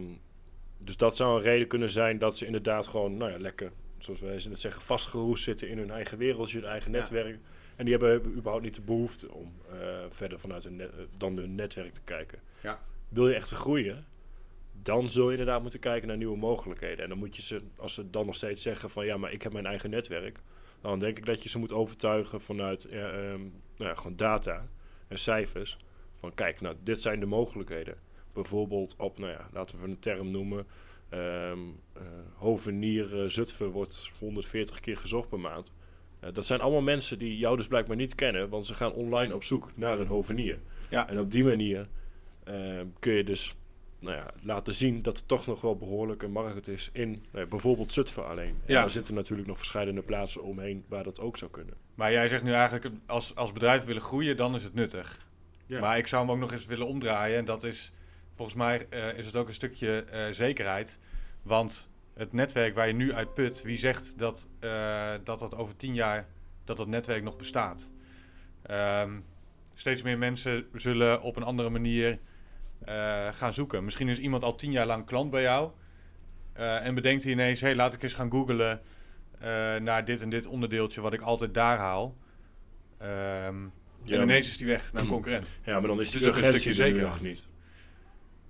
dus 0.77 0.97
dat 0.97 1.15
zou 1.15 1.35
een 1.35 1.41
reden 1.41 1.67
kunnen 1.67 1.89
zijn 1.89 2.17
dat 2.17 2.37
ze 2.37 2.45
inderdaad 2.45 2.87
gewoon, 2.87 3.17
nou 3.17 3.31
ja, 3.31 3.37
lekker, 3.39 3.71
zoals 3.97 4.19
wij 4.19 4.33
het 4.33 4.59
zeggen, 4.59 4.81
vastgeroest 4.81 5.43
zitten 5.43 5.69
in 5.69 5.77
hun 5.77 5.91
eigen 5.91 6.17
wereldje, 6.17 6.59
hun 6.59 6.69
eigen 6.69 6.91
Ja. 6.91 6.97
netwerk. 6.97 7.39
En 7.75 7.85
die 7.85 7.97
hebben 7.97 8.25
überhaupt 8.31 8.63
niet 8.63 8.75
de 8.75 8.81
behoefte 8.81 9.31
om 9.33 9.53
eh, 9.71 9.77
verder 10.09 10.39
vanuit 10.39 10.63
hun 10.63 10.75
net- 10.75 10.91
dan 11.17 11.37
hun 11.37 11.55
netwerk 11.55 11.91
te 11.93 12.01
kijken. 12.03 12.39
Ja. 12.63 12.79
Wil 13.09 13.27
je 13.27 13.35
echt 13.35 13.49
groeien, 13.49 14.05
dan 14.81 15.09
zul 15.09 15.25
je 15.25 15.31
inderdaad 15.31 15.61
moeten 15.61 15.79
kijken 15.79 16.07
naar 16.07 16.17
nieuwe 16.17 16.37
mogelijkheden. 16.37 17.03
En 17.03 17.09
dan 17.09 17.17
moet 17.17 17.35
je 17.35 17.41
ze, 17.41 17.61
als 17.75 17.93
ze 17.93 18.09
dan 18.09 18.25
nog 18.25 18.35
steeds 18.35 18.61
zeggen 18.61 18.89
van 18.89 19.05
ja, 19.05 19.17
maar 19.17 19.31
ik 19.31 19.41
heb 19.41 19.53
mijn 19.53 19.65
eigen 19.65 19.89
netwerk, 19.89 20.39
dan 20.81 20.99
denk 20.99 21.17
ik 21.17 21.25
dat 21.25 21.43
je 21.43 21.49
ze 21.49 21.59
moet 21.59 21.71
overtuigen 21.71 22.41
vanuit 22.41 22.85
eh, 22.85 23.31
ehm, 23.31 23.41
nou 23.77 23.89
ja, 23.89 23.93
gewoon 23.93 24.15
data 24.15 24.67
en 25.07 25.19
cijfers. 25.19 25.77
Van 26.19 26.33
kijk, 26.33 26.61
nou, 26.61 26.75
dit 26.83 27.01
zijn 27.01 27.19
de 27.19 27.25
mogelijkheden. 27.25 27.95
Bijvoorbeeld 28.33 28.95
op, 28.97 29.19
nou 29.19 29.31
ja, 29.31 29.49
laten 29.53 29.79
we 29.79 29.87
een 29.87 29.99
term 29.99 30.31
noemen. 30.31 30.67
ehm 31.09 31.59
eh, 31.93 32.01
hovenier 32.35 33.23
eh, 33.23 33.29
Zutphen 33.29 33.69
wordt 33.69 34.11
140 34.19 34.79
keer 34.79 34.97
gezocht 34.97 35.29
per 35.29 35.39
maand. 35.39 35.71
Dat 36.33 36.45
zijn 36.45 36.59
allemaal 36.59 36.81
mensen 36.81 37.19
die 37.19 37.37
jou 37.37 37.57
dus 37.57 37.67
blijkbaar 37.67 37.95
niet 37.95 38.15
kennen, 38.15 38.49
want 38.49 38.65
ze 38.65 38.73
gaan 38.73 38.93
online 38.93 39.35
op 39.35 39.43
zoek 39.43 39.71
naar 39.75 39.99
een 39.99 40.07
hovenier. 40.07 40.59
Ja. 40.89 41.09
En 41.09 41.19
op 41.19 41.31
die 41.31 41.43
manier 41.43 41.87
eh, 42.43 42.81
kun 42.99 43.13
je 43.13 43.23
dus 43.23 43.55
nou 43.99 44.15
ja, 44.17 44.31
laten 44.41 44.73
zien 44.73 45.01
dat 45.01 45.17
er 45.17 45.25
toch 45.25 45.45
nog 45.45 45.61
wel 45.61 45.77
behoorlijk 45.77 46.23
een 46.23 46.31
markt 46.31 46.67
is 46.67 46.89
in 46.93 47.25
eh, 47.31 47.45
bijvoorbeeld 47.45 47.93
Zutphen 47.93 48.27
alleen. 48.27 48.55
En 48.65 48.73
Ja. 48.73 48.81
daar 48.81 48.91
zitten 48.91 49.13
natuurlijk 49.13 49.47
nog 49.47 49.57
verschillende 49.57 50.01
plaatsen 50.01 50.43
omheen 50.43 50.85
waar 50.87 51.03
dat 51.03 51.19
ook 51.19 51.37
zou 51.37 51.51
kunnen. 51.51 51.73
Maar 51.95 52.11
jij 52.11 52.27
zegt 52.27 52.43
nu 52.43 52.53
eigenlijk, 52.53 52.95
als, 53.05 53.35
als 53.35 53.53
bedrijf 53.53 53.83
willen 53.83 54.01
groeien, 54.01 54.37
dan 54.37 54.55
is 54.55 54.63
het 54.63 54.73
nuttig. 54.73 55.27
Ja. 55.65 55.79
Maar 55.79 55.97
ik 55.97 56.07
zou 56.07 56.21
hem 56.25 56.31
ook 56.31 56.39
nog 56.39 56.51
eens 56.51 56.65
willen 56.65 56.87
omdraaien. 56.87 57.37
En 57.37 57.45
dat 57.45 57.63
is, 57.63 57.91
volgens 58.33 58.57
mij 58.57 58.87
eh, 58.89 59.17
is 59.17 59.25
het 59.25 59.35
ook 59.35 59.47
een 59.47 59.53
stukje 59.53 60.03
eh, 60.03 60.29
zekerheid. 60.29 60.99
Want 61.41 61.89
het 62.13 62.33
netwerk 62.33 62.75
waar 62.75 62.87
je 62.87 62.93
nu 62.93 63.13
uit 63.13 63.33
put, 63.33 63.61
wie 63.61 63.77
zegt 63.77 64.19
dat 64.19 64.47
eh, 64.59 65.13
dat, 65.23 65.39
dat 65.39 65.55
over 65.55 65.75
tien 65.75 65.93
jaar 65.93 66.27
dat 66.63 66.77
dat 66.77 66.87
netwerk 66.87 67.23
nog 67.23 67.37
bestaat? 67.37 67.91
Ehm, 68.61 69.19
steeds 69.73 70.01
meer 70.01 70.17
mensen 70.17 70.67
zullen 70.73 71.21
op 71.21 71.35
een 71.35 71.43
andere 71.43 71.69
manier 71.69 72.19
gaan 73.31 73.53
zoeken. 73.53 73.83
Misschien 73.83 74.07
is 74.07 74.19
iemand 74.19 74.43
al 74.43 74.55
tien 74.55 74.71
jaar 74.71 74.85
lang 74.85 75.05
klant 75.05 75.31
bij 75.31 75.41
jou. 75.41 75.71
eh, 76.53 76.85
en 76.85 76.95
bedenkt 76.95 77.23
hij 77.23 77.31
ineens, 77.31 77.59
hé, 77.61 77.67
hey, 77.67 77.75
laat 77.75 77.93
ik 77.93 78.03
eens 78.03 78.13
gaan 78.13 78.31
googlen 78.31 78.81
eh, 79.39 79.75
naar 79.75 80.05
dit 80.05 80.21
en 80.21 80.29
dit 80.29 80.45
onderdeeltje 80.45 81.01
wat 81.01 81.13
ik 81.13 81.21
altijd 81.21 81.53
daar 81.53 81.77
haal. 81.77 82.15
Ehm, 82.97 83.07
Ja, 84.03 84.15
en 84.15 84.21
ineens 84.21 84.47
is 84.49 84.57
die 84.57 84.67
weg 84.67 84.93
naar 84.93 85.01
een 85.01 85.07
concurrent. 85.09 85.53
Ja, 85.65 85.79
maar 85.79 85.87
dan 85.89 86.01
is 86.01 86.11
Dus 86.11 86.19
die 86.19 86.29
ook 86.29 86.35
een 86.35 86.59
stukje 86.59 86.83
er 86.83 86.91
nog 86.91 86.97
zekerheid. 86.97 87.21
niet. 87.21 87.47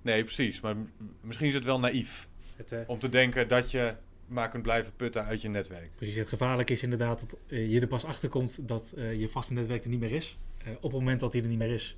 Nee, 0.02 0.22
precies. 0.24 0.60
Maar 0.60 0.74
misschien 1.20 1.48
is 1.48 1.54
het 1.54 1.64
wel 1.64 1.80
naïef 1.80 2.28
Het, 2.56 2.72
eh, 2.72 2.78
om 2.86 2.98
te 2.98 3.08
denken 3.08 3.48
dat 3.48 3.70
je 3.70 3.94
maar 4.26 4.48
kunt 4.48 4.62
blijven 4.62 4.92
putten 4.96 5.24
uit 5.24 5.42
je 5.42 5.48
netwerk. 5.48 5.90
Precies, 5.96 6.16
het 6.16 6.28
gevaarlijke 6.28 6.72
is 6.72 6.82
inderdaad 6.82 7.20
dat 7.20 7.38
eh, 7.48 7.70
je 7.70 7.80
er 7.80 7.86
pas 7.86 8.04
achter 8.04 8.28
komt 8.28 8.68
dat 8.68 8.92
eh, 8.96 9.14
je 9.14 9.28
vaste 9.28 9.52
netwerk 9.52 9.82
er 9.84 9.90
niet 9.90 10.00
meer 10.00 10.12
is. 10.12 10.38
Eh, 10.58 10.70
op 10.76 10.82
het 10.82 10.92
moment 10.92 11.20
dat 11.20 11.32
die 11.32 11.42
er 11.42 11.48
niet 11.48 11.58
meer 11.58 11.70
is. 11.70 11.96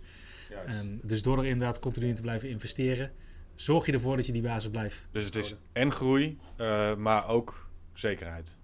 Ehm, 0.66 0.96
dus 1.02 1.22
door 1.22 1.38
er 1.38 1.44
inderdaad 1.44 1.78
continu 1.78 2.06
in 2.08 2.14
te 2.14 2.22
blijven 2.22 2.48
investeren, 2.48 3.12
zorg 3.54 3.86
je 3.86 3.92
ervoor 3.92 4.16
dat 4.16 4.26
je 4.26 4.32
die 4.32 4.42
basis 4.42 4.70
blijft. 4.70 5.08
Dus 5.10 5.24
het 5.24 5.36
is 5.36 5.54
en 5.72 5.92
groei, 5.92 6.38
eh, 6.56 6.96
maar 6.96 7.28
ook 7.28 7.68
zekerheid. 7.92 8.56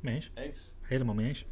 Mee 0.00 0.14
eens? 0.14 0.30
Eens? 0.34 0.70
Helemaal 0.80 1.14
mee 1.14 1.26
eens. 1.28 1.44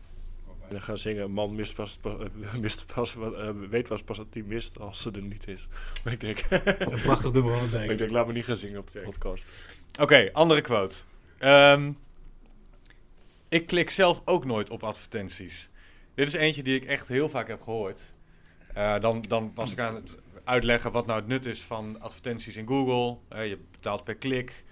En 0.61 0.71
dan 0.71 0.83
gaan 0.83 0.99
zingen, 0.99 1.31
man 1.31 1.55
mist 1.55 1.75
pas, 1.75 1.97
pa- 1.97 2.29
mist 2.61 2.87
pas, 2.95 3.15
wat, 3.15 3.35
eh, 3.35 3.51
weet 3.71 3.89
pas 3.89 4.03
pas 4.03 4.17
dat 4.17 4.27
hij 4.31 4.43
mist 4.43 4.79
als 4.81 5.01
ze 5.01 5.11
er 5.11 5.23
niet 5.23 5.49
is. 5.49 5.69
Maar 6.05 6.13
ik 6.13 6.21
denk, 6.21 6.45
Een 6.51 7.01
prachtig 7.01 7.33
nummer 7.33 7.61
het 7.61 7.91
ik 7.91 7.99
denk, 7.99 8.11
laat 8.11 8.27
me 8.27 8.33
niet 8.33 8.45
gaan 8.45 8.57
zingen 8.57 8.79
op 8.81 8.91
de 8.93 9.01
podcast. 9.01 9.49
Oké, 10.01 10.31
andere 10.33 10.61
quote. 10.61 10.95
Ehm, 11.39 11.93
ik 13.49 13.67
klik 13.67 13.91
zelf 13.91 14.23
ook 14.25 14.45
nooit 14.45 14.71
op 14.71 14.83
advertenties. 14.83 15.71
Dit 16.15 16.27
is 16.27 16.33
eentje 16.35 16.63
die 16.63 16.75
ik 16.77 16.85
echt 16.85 17.09
heel 17.09 17.29
vaak 17.29 17.49
heb 17.49 17.61
gehoord. 17.61 18.15
Eh, 18.75 19.01
dan, 19.01 19.23
dan 19.23 19.53
was 19.55 19.73
ik 19.73 19.79
aan 19.79 19.95
het 19.95 20.19
uitleggen 20.45 20.93
wat 20.93 21.07
nou 21.07 21.19
het 21.19 21.29
nut 21.29 21.47
is 21.47 21.63
van 21.63 22.01
advertenties 22.01 22.57
in 22.57 22.67
Google. 22.67 23.19
Eh, 23.29 23.49
je 23.49 23.59
betaalt 23.71 24.05
per 24.05 24.17
klik. 24.17 24.65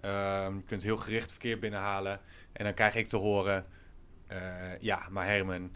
Ehm, 0.00 0.54
je 0.56 0.62
kunt 0.66 0.82
heel 0.82 0.96
gericht 0.96 1.30
verkeer 1.30 1.58
binnenhalen. 1.58 2.20
En 2.52 2.64
dan 2.64 2.74
krijg 2.74 2.94
ik 2.94 3.08
te 3.08 3.16
horen... 3.16 3.64
eh, 4.26 4.78
ja, 4.80 5.08
maar 5.10 5.26
Herman, 5.26 5.70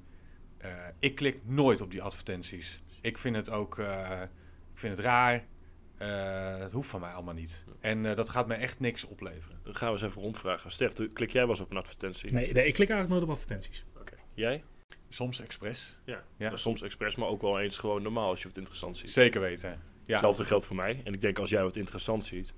eh, 0.59 0.71
ik 0.99 1.15
klik 1.15 1.39
nooit 1.45 1.81
op 1.81 1.91
die 1.91 2.03
advertenties. 2.03 2.81
Ik 3.01 3.19
vind 3.19 3.37
het 3.37 3.51
ook 3.51 3.79
eh, 3.79 4.23
ik 4.73 4.79
vind 4.79 4.97
het 4.97 5.07
raar. 5.07 5.45
Eh, 5.99 6.57
het 6.59 6.73
hoeft 6.73 6.89
van 6.89 7.01
mij 7.01 7.13
allemaal 7.13 7.35
niet. 7.35 7.65
En 7.81 8.07
eh, 8.07 8.17
dat 8.17 8.29
gaat 8.29 8.47
me 8.47 8.55
echt 8.55 8.81
niks 8.81 9.05
opleveren. 9.05 9.61
Dan 9.65 9.75
gaan 9.75 9.87
we 9.89 9.93
eens 9.93 10.03
even 10.11 10.23
rondvragen. 10.23 10.71
Stef, 10.71 10.93
klik 11.13 11.31
jij 11.31 11.41
wel 11.43 11.51
eens 11.51 11.61
op 11.61 11.71
een 11.71 11.77
advertentie? 11.77 12.33
Nee, 12.33 12.53
nee, 12.53 12.67
ik 12.67 12.75
klik 12.75 12.91
eigenlijk 12.91 13.09
nooit 13.09 13.23
op 13.23 13.31
advertenties. 13.31 13.85
Oké. 14.01 14.15
Jij? 14.35 14.65
Soms 15.09 15.41
expres. 15.41 15.97
Ja. 16.05 16.25
Ja. 16.37 16.57
Soms 16.57 16.83
expres, 16.83 17.17
maar 17.17 17.29
ook 17.29 17.43
wel 17.43 17.61
eens 17.61 17.79
gewoon 17.79 18.03
normaal 18.03 18.29
als 18.29 18.43
je 18.43 18.49
wat 18.49 18.57
interessant 18.57 18.97
ziet. 18.97 19.11
Zeker 19.11 19.41
weten. 19.41 19.71
Ja. 19.71 20.13
Hetzelfde 20.13 20.45
geldt 20.45 20.65
voor 20.65 20.77
mij. 20.77 21.01
En 21.05 21.15
ik 21.15 21.21
denk, 21.21 21.39
als 21.39 21.51
jij 21.51 21.63
wat 21.63 21.77
interessant 21.77 22.25
ziet, 22.25 22.55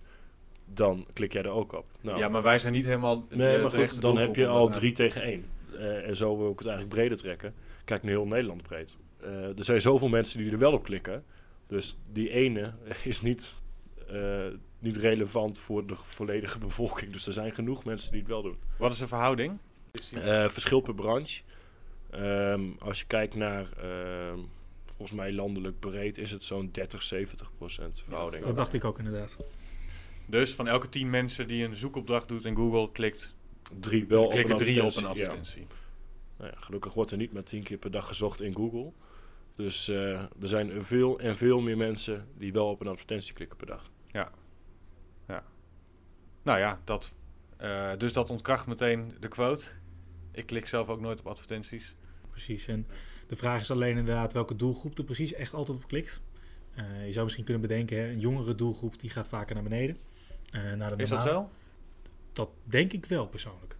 dan 0.64 1.07
klik 1.12 1.33
jij 1.33 1.42
er 1.42 1.50
ook 1.50 1.73
op. 1.73 1.87
Nou, 2.00 2.19
ja, 2.19 2.28
maar 2.28 2.42
wij 2.42 2.59
zijn 2.59 2.73
niet 2.73 2.85
helemaal. 2.85 3.26
Nee, 3.28 3.59
maar 3.59 3.71
goed, 3.71 4.00
dan 4.00 4.19
heb 4.19 4.37
je 4.37 4.47
al 4.47 4.69
drie 4.69 4.92
tegen 4.92 5.23
één. 5.23 5.45
Eh, 5.80 6.09
en 6.09 6.16
zo 6.16 6.38
wil 6.38 6.50
ik 6.50 6.59
het 6.59 6.66
eigenlijk 6.69 6.97
breder 6.97 7.19
trekken. 7.19 7.54
Kijk 7.85 8.02
nu 8.02 8.11
heel 8.11 8.26
Nederland 8.26 8.62
breed. 8.62 8.99
Eh, 9.21 9.59
er 9.59 9.64
zijn 9.64 9.80
zoveel 9.80 10.09
mensen 10.09 10.38
die 10.38 10.52
er 10.52 10.59
wel 10.59 10.73
op 10.73 10.85
klikken. 10.85 11.25
Dus 11.66 11.99
die 12.12 12.30
ene 12.30 12.75
is 13.04 13.21
niet, 13.21 13.54
eh, 14.09 14.47
niet 14.78 14.97
relevant 14.97 15.59
voor 15.59 15.87
de 15.87 15.97
volledige 15.97 16.59
bevolking. 16.69 17.12
Dus 17.12 17.26
er 17.26 17.33
zijn 17.33 17.54
genoeg 17.54 17.85
mensen 17.85 18.11
die 18.11 18.21
het 18.21 18.30
wel 18.30 18.42
doen. 18.42 18.59
Wat 18.78 18.92
is 18.92 18.99
de 18.99 19.09
verhouding? 19.09 19.59
Verschil 20.49 20.80
per 20.80 20.95
branche. 20.95 21.42
Ehm, 22.11 22.62
als 22.79 22.99
je 22.99 23.07
kijkt 23.07 23.35
naar, 23.35 23.73
ehm, 23.73 24.38
volgens 24.85 25.12
mij 25.12 25.33
landelijk 25.33 25.79
breed, 25.79 26.19
is 26.19 26.31
het 26.31 26.45
zo'n 26.45 26.69
30, 26.73 27.02
70 27.02 27.52
procent 27.57 28.00
verhouding. 28.05 28.45
Dat 28.45 28.57
dacht 28.57 28.75
ik 28.75 28.85
ook 28.85 28.99
inderdaad. 28.99 29.37
Dus 30.26 30.55
van 30.55 30.69
elke 30.69 30.88
tien 30.88 31.11
mensen 31.11 31.49
die 31.49 31.64
een 31.64 31.76
zoekopdracht 31.76 32.29
doet 32.29 32.45
in 32.45 32.57
Google, 32.57 32.93
klikt, 32.93 33.35
Drie 33.81 34.07
wel 34.07 34.25
op 34.25 34.31
klikken 34.31 34.52
een 34.55 34.61
drie 34.61 34.85
op 34.85 34.97
een 34.97 35.07
advertentie, 35.07 35.61
ja. 35.61 35.67
Nou 36.38 36.50
ja, 36.50 36.61
gelukkig 36.61 36.95
wordt 36.95 37.11
er 37.11 37.17
niet 37.17 37.33
met 37.33 37.47
tien 37.47 37.62
keer 37.62 37.79
per 37.79 37.90
dag 37.90 38.07
gezocht 38.07 38.40
in 38.40 38.55
Google. 38.55 38.93
Dus 39.57 39.88
eh, 39.88 40.12
er 40.21 40.29
zijn 40.49 40.83
veel 40.83 41.19
en 41.19 41.37
veel 41.37 41.61
meer 41.61 41.76
mensen 41.76 42.29
die 42.37 42.52
wel 42.52 42.69
op 42.69 42.81
een 42.81 42.87
advertentie 42.87 43.35
klikken 43.35 43.57
per 43.57 43.67
dag. 43.67 43.90
Nou 46.43 46.59
ja, 46.59 46.81
dat, 46.85 47.14
eh, 47.57 47.90
dus 47.99 48.12
dat 48.12 48.31
ontkracht 48.31 48.67
meteen 48.67 49.17
de 49.21 49.29
quote. 49.29 49.67
Ik 50.33 50.47
klik 50.47 50.67
zelf 50.67 50.89
ook 50.89 51.01
nooit 51.01 51.21
op 51.21 51.27
advertenties. 51.27 51.95
Precies. 52.31 52.67
En 52.67 52.87
de 53.27 53.37
vraag 53.37 53.61
is 53.61 53.71
alleen 53.71 53.97
inderdaad 53.97 54.33
welke 54.33 54.57
doelgroep 54.57 54.99
er 54.99 55.05
precies 55.05 55.33
echt 55.33 55.55
altijd 55.55 55.77
op 55.77 55.89
klikt. 55.89 56.23
Eh, 56.75 57.07
je 57.07 57.13
zou 57.13 57.25
misschien 57.25 57.45
kunnen 57.45 57.63
bedenken, 57.63 57.97
hè, 57.97 58.09
een 58.09 58.21
jongere 58.21 58.55
doelgroep 58.55 59.01
die 59.01 59.11
gaat 59.11 59.29
vaker 59.29 59.55
naar 59.55 59.65
beneden. 59.65 59.97
Eh, 60.51 60.73
naar 60.73 60.97
de 60.97 61.03
Is 61.03 61.09
dat 61.09 61.23
zo? 61.23 61.51
Dat 62.33 62.51
denk 62.65 62.93
ik 62.93 63.07
wel 63.07 63.27
persoonlijk. 63.27 63.77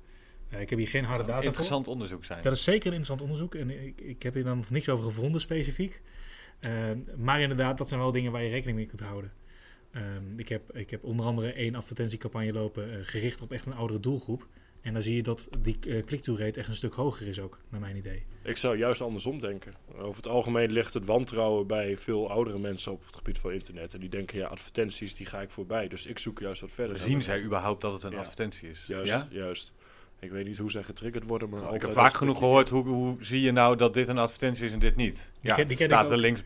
Eh, 0.49 0.61
ik 0.61 0.71
heb 0.71 0.79
hier 0.79 0.89
geen 0.89 1.05
harde 1.05 1.25
data 1.25 1.37
voor. 1.37 1.45
Interessant 1.45 1.89
onderzoek 1.89 2.25
zijn. 2.25 2.43
Dat 2.43 2.53
is 2.53 2.65
zeker 2.65 2.87
een 2.87 2.99
interessant 2.99 3.21
onderzoek 3.21 3.55
en 3.55 3.87
ik, 3.87 4.01
ik 4.01 4.23
heb 4.23 4.35
hier 4.35 4.45
dan 4.45 4.57
nog 4.57 4.71
niks 4.71 4.89
over 4.89 5.05
gevonden 5.05 5.41
specifiek. 5.41 6.01
Maar 7.17 7.41
inderdaad, 7.41 7.79
dat 7.79 7.89
zijn 7.89 8.01
wel 8.01 8.13
dingen 8.13 8.33
waar 8.33 8.43
je 8.43 8.51
rekening 8.51 8.77
mee 8.77 8.87
kunt 8.87 9.01
houden. 9.01 9.33
Ehm, 9.91 10.39
ik, 10.39 10.49
heb, 10.49 10.77
ik 10.77 10.91
heb 10.91 11.05
onder 11.05 11.27
andere 11.27 11.53
één 11.53 11.75
advertentiecampagne 11.75 12.53
lopen 12.53 13.05
gericht 13.05 13.41
op 13.41 13.53
echt 13.53 13.67
een 13.67 13.75
oudere 13.75 14.01
doelgroep. 14.01 14.47
En 14.83 14.93
dan 14.93 15.03
zie 15.03 15.15
je 15.17 15.23
dat 15.23 15.49
die 15.59 15.79
uh, 15.87 16.05
click-through 16.05 16.43
rate 16.43 16.59
echt 16.59 16.69
een 16.69 16.75
stuk 16.75 16.93
hoger 16.93 17.27
is 17.29 17.41
ook, 17.41 17.59
naar 17.69 17.81
mijn 17.81 17.97
idee. 17.97 18.23
Ik 18.43 18.57
zou 18.57 18.77
juist 18.79 19.01
andersom 19.01 19.41
denken. 19.41 19.75
Over 19.99 20.17
het 20.17 20.27
algemeen 20.27 20.71
ligt 20.73 20.95
het 20.95 21.07
wantrouwen 21.07 21.67
bij 21.67 21.99
veel 21.99 22.31
oudere 22.31 22.59
mensen 22.59 22.93
op 22.93 23.05
het 23.07 23.17
gebied 23.17 23.39
van 23.39 23.53
internet. 23.53 23.95
En 23.95 24.01
die 24.01 24.09
denken, 24.09 24.39
ja, 24.39 24.47
advertenties 24.47 25.15
die 25.15 25.27
ga 25.27 25.41
ik 25.41 25.51
voorbij. 25.51 25.89
Dus 25.89 26.07
ik 26.07 26.19
zoek 26.19 26.39
juist 26.41 26.61
wat 26.61 26.73
verder. 26.73 26.99
Zien 26.99 27.23
zij 27.23 27.43
überhaupt 27.43 27.81
dat 27.81 27.93
het 27.93 28.03
een 28.03 28.11
Ja. 28.13 28.19
advertentie 28.19 28.69
is? 28.69 28.85
Juist, 28.87 29.13
Ja? 29.13 29.29
juist. 29.31 29.73
Ik 30.21 30.31
weet 30.31 30.47
niet 30.47 30.59
hoe 30.59 30.71
zij 30.71 30.83
getriggerd 30.83 31.25
worden, 31.27 31.49
maar 31.49 31.75
Ik 31.75 31.81
heb 31.81 31.93
vaak 31.93 32.15
genoeg 32.15 32.39
gehoord, 32.39 32.69
hoe, 32.69 32.87
hoe 32.87 33.17
zie 33.21 33.41
je 33.41 33.51
nou 33.53 33.77
dat 33.77 33.95
dit 33.95 34.09
een 34.09 34.19
advertentie 34.19 34.65
is 34.65 34.73
en 34.73 34.79
dit 34.79 34.97
niet? 34.97 35.33
Ja, 35.41 35.55
ken- 35.55 35.67
die 35.67 35.77
ken 35.77 35.87
staat 35.87 36.11
er 36.11 36.17
links 36.19 36.43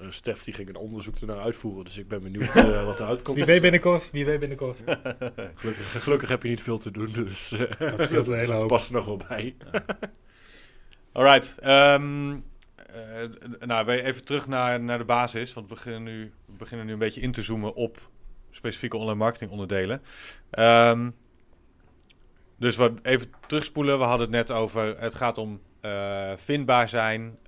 Eh, 0.00 0.10
Stef 0.10 0.42
die 0.44 0.54
ging 0.54 0.68
een 0.68 0.76
onderzoek 0.76 1.16
ernaar 1.16 1.38
uitvoeren, 1.38 1.84
dus 1.84 1.98
ik 1.98 2.08
ben 2.08 2.22
benieuwd 2.22 2.56
eh, 2.56 2.84
wat 2.86 3.00
eruit 3.00 3.22
komt. 3.22 3.36
Wie 3.36 3.46
weet 3.46 3.60
binnenkort, 3.60 4.10
wie 4.10 4.24
weet 4.24 4.40
binnenkort. 4.40 4.82
Gelukkig, 5.54 6.02
gelukkig 6.02 6.28
heb 6.28 6.42
je 6.42 6.48
niet 6.48 6.62
veel 6.62 6.78
te 6.78 6.90
doen, 6.90 7.12
dus 7.12 7.52
eh, 7.52 7.90
Dat 7.96 8.02
scheelt 8.02 8.26
een 8.26 8.38
hele 8.38 8.52
hoop. 8.52 8.68
past 8.68 8.88
er 8.88 8.94
nog 8.94 9.04
wel 9.04 9.20
bij. 9.28 9.56
Alright. 11.12 11.58
ehm, 11.58 12.36
eh, 12.76 13.24
nou, 13.60 13.88
even 13.90 14.24
terug 14.24 14.46
naar, 14.46 14.80
naar 14.80 14.98
de 14.98 15.04
basis. 15.04 15.52
Want 15.52 15.68
we 15.68 15.74
beginnen, 15.74 16.02
nu, 16.02 16.32
we 16.46 16.52
beginnen 16.52 16.86
nu 16.86 16.92
een 16.92 16.98
beetje 16.98 17.20
in 17.20 17.32
te 17.32 17.42
zoomen 17.42 17.74
op 17.74 18.10
specifieke 18.50 18.96
online 18.96 19.18
marketing 19.18 19.50
onderdelen. 19.50 20.02
Ehm, 20.50 21.10
dus 22.56 22.76
we 22.76 22.94
even 23.02 23.32
terugspoelen. 23.46 23.98
We 23.98 24.04
hadden 24.04 24.26
het 24.26 24.36
net 24.36 24.50
over. 24.50 25.00
Het 25.00 25.14
gaat 25.14 25.38
om 25.38 25.60
vindbaar 26.36 26.88
zijn, 26.88 27.38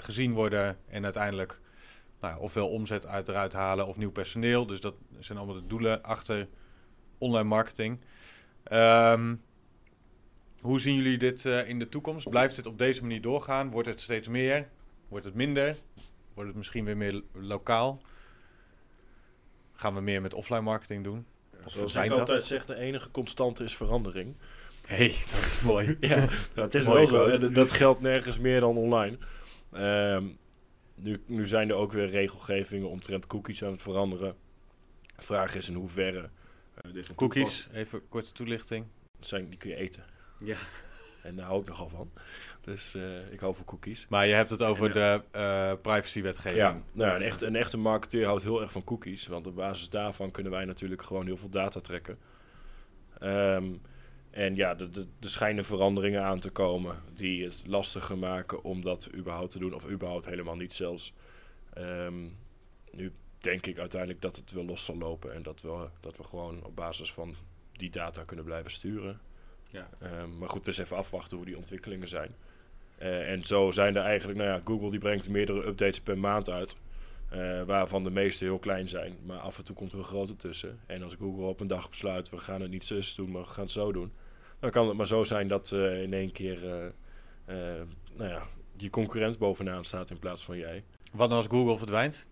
gezien 0.00 0.32
worden 0.32 0.76
en 0.88 1.04
uiteindelijk 1.04 1.60
nou, 2.22 2.40
ofwel 2.40 2.68
omzet 2.68 3.06
uit 3.06 3.28
eruit 3.28 3.52
halen 3.52 3.86
of 3.86 3.96
nieuw 3.96 4.10
personeel. 4.10 4.66
Dus 4.66 4.80
dat 4.80 4.94
zijn 5.18 5.38
allemaal 5.38 5.56
de 5.56 5.66
doelen 5.66 6.02
achter 6.02 6.48
online 7.18 7.48
marketing. 7.48 8.00
Ehm, 8.64 9.34
hoe 10.60 10.80
zien 10.80 10.94
jullie 10.94 11.18
dit 11.18 11.46
eh, 11.46 11.68
in 11.68 11.78
de 11.78 11.88
toekomst? 11.88 12.28
Blijft 12.30 12.56
het 12.56 12.66
op 12.66 12.78
deze 12.78 13.00
manier 13.00 13.20
doorgaan? 13.20 13.70
Wordt 13.70 13.88
het 13.88 14.00
steeds 14.00 14.28
meer? 14.28 14.68
Wordt 15.08 15.24
het 15.24 15.34
minder? 15.34 15.76
Wordt 16.34 16.48
het 16.48 16.58
misschien 16.58 16.84
weer 16.84 16.96
meer 16.96 17.12
lo- 17.12 17.22
lokaal? 17.32 18.00
Gaan 19.72 19.94
we 19.94 20.00
meer 20.00 20.20
met 20.22 20.34
offline 20.34 20.60
marketing 20.60 21.04
doen? 21.04 21.26
Of 21.64 21.72
Zoals 21.72 21.94
ik 21.96 22.08
dat? 22.08 22.18
altijd 22.18 22.44
zeg, 22.44 22.66
de 22.66 22.74
enige 22.76 23.10
constante 23.10 23.64
is 23.64 23.76
verandering. 23.76 24.34
hey, 24.86 25.06
dat 25.08 25.44
is 25.44 25.60
mooi. 25.60 25.96
Ja, 26.00 26.16
nou, 26.16 26.30
het 26.54 26.74
is 26.74 26.84
wel 26.84 27.06
zo. 27.06 27.24
En 27.26 27.52
dat 27.52 27.72
geldt 27.72 28.00
nergens 28.00 28.38
meer 28.38 28.60
dan 28.60 28.76
online. 28.76 29.18
Ehm, 29.72 30.24
nu, 30.94 31.22
nu 31.26 31.46
zijn 31.46 31.68
er 31.68 31.74
ook 31.74 31.92
weer 31.92 32.06
regelgevingen 32.06 32.88
omtrent 32.88 33.26
cookies 33.26 33.64
aan 33.64 33.72
het 33.72 33.82
veranderen. 33.82 34.34
De 35.16 35.22
vraag 35.22 35.54
is 35.54 35.68
in 35.68 35.74
hoeverre... 35.74 36.30
eh, 36.74 37.02
Cookies, 37.14 37.68
even 37.72 38.08
korte 38.08 38.32
toelichting. 38.32 38.84
toepas- 39.10 39.28
Zijn, 39.28 39.48
die 39.48 39.58
kun 39.58 39.70
je 39.70 39.76
eten. 39.76 40.04
Ja. 40.38 40.56
En 41.22 41.36
daar 41.36 41.46
hou 41.46 41.60
ik 41.60 41.68
nogal 41.68 41.88
van. 41.88 42.10
Dus 42.60 42.94
eh, 42.94 43.32
ik 43.32 43.40
hou 43.40 43.54
van 43.54 43.64
cookies. 43.64 44.06
Maar 44.08 44.26
je 44.26 44.34
hebt 44.34 44.50
het 44.50 44.62
over 44.62 44.86
En, 44.86 44.92
de 44.92 45.22
eh 45.38 45.72
privacywetgeving. 45.82 46.60
Ja, 46.60 46.82
nou, 46.92 47.14
een, 47.16 47.22
echte, 47.22 47.46
een 47.46 47.56
echte 47.56 47.76
marketeer 47.76 48.26
houdt 48.26 48.42
heel 48.42 48.60
erg 48.60 48.72
van 48.72 48.84
cookies. 48.84 49.26
Want 49.26 49.46
op 49.46 49.54
basis 49.54 49.88
daarvan 49.90 50.30
kunnen 50.30 50.52
wij 50.52 50.64
natuurlijk 50.64 51.02
gewoon 51.02 51.26
heel 51.26 51.36
veel 51.36 51.48
data 51.48 51.80
trekken. 51.80 52.18
Ehm, 53.18 53.72
en 54.32 54.54
ja, 54.54 54.78
er- 54.78 54.98
er 54.98 55.06
er 55.20 55.28
schijnen 55.28 55.64
veranderingen 55.64 56.22
aan 56.22 56.40
te 56.40 56.50
komen 56.50 56.96
die 57.14 57.44
het 57.44 57.62
lastiger 57.66 58.18
maken 58.18 58.64
om 58.64 58.82
dat 58.84 59.10
überhaupt 59.14 59.50
te 59.50 59.58
doen. 59.58 59.74
Of 59.74 59.88
überhaupt 59.88 60.24
helemaal 60.26 60.56
niet 60.56 60.72
zelfs. 60.72 61.12
Ehm, 61.72 62.26
nu 62.92 63.12
denk 63.38 63.66
ik 63.66 63.78
uiteindelijk 63.78 64.20
dat 64.20 64.36
het 64.36 64.52
wel 64.52 64.64
los 64.64 64.84
zal 64.84 64.96
lopen. 64.98 65.34
En 65.34 65.42
dat 65.42 65.60
we, 65.62 65.88
dat 66.00 66.16
we 66.16 66.24
gewoon 66.24 66.64
op 66.64 66.76
basis 66.76 67.12
van 67.12 67.34
die 67.72 67.90
data 67.90 68.22
kunnen 68.24 68.44
blijven 68.44 68.70
sturen. 68.70 69.20
Ja. 69.70 69.88
Ehm, 70.00 70.38
maar 70.38 70.48
goed, 70.48 70.64
dus 70.64 70.78
even 70.78 70.96
afwachten 70.96 71.36
hoe 71.36 71.46
die 71.46 71.56
ontwikkelingen 71.56 72.08
zijn. 72.08 72.34
Eh, 72.98 73.30
en 73.30 73.44
zo 73.44 73.70
zijn 73.70 73.96
er 73.96 74.02
eigenlijk, 74.02 74.38
nou 74.38 74.50
ja, 74.50 74.60
Google 74.64 74.90
die 74.90 74.98
brengt 75.00 75.28
meerdere 75.28 75.66
updates 75.66 76.00
per 76.00 76.18
maand 76.18 76.50
uit. 76.50 76.76
Eh, 77.32 77.62
waarvan 77.62 78.04
de 78.04 78.10
meeste 78.10 78.44
heel 78.44 78.58
klein 78.58 78.88
zijn. 78.88 79.16
Maar 79.26 79.38
af 79.38 79.58
en 79.58 79.64
toe 79.64 79.76
komt 79.76 79.92
er 79.92 79.98
een 79.98 80.04
grote 80.04 80.36
tussen. 80.36 80.80
En 80.86 81.02
als 81.02 81.14
Google 81.14 81.44
op 81.44 81.60
een 81.60 81.66
dag 81.66 81.88
besluit, 81.88 82.30
we 82.30 82.38
gaan 82.38 82.60
het 82.60 82.70
niet 82.70 82.84
zus 82.84 83.14
doen, 83.14 83.30
maar 83.30 83.42
we 83.42 83.48
gaan 83.48 83.62
het 83.62 83.72
zo 83.72 83.92
doen. 83.92 84.12
Dan 84.60 84.70
kan 84.70 84.88
het 84.88 84.96
maar 84.96 85.06
zo 85.06 85.24
zijn 85.24 85.48
dat 85.48 85.72
eh, 85.72 86.02
in 86.02 86.12
één 86.12 86.32
keer 86.32 86.90
eh, 87.44 87.54
nou 88.16 88.30
ja, 88.30 88.46
je 88.76 88.90
concurrent 88.90 89.38
bovenaan 89.38 89.84
staat 89.84 90.10
in 90.10 90.18
plaats 90.18 90.44
van 90.44 90.58
jij. 90.58 90.84
Wat 91.12 91.28
nou 91.28 91.40
als 91.40 91.50
Google 91.50 91.76
verdwijnt? 91.76 92.26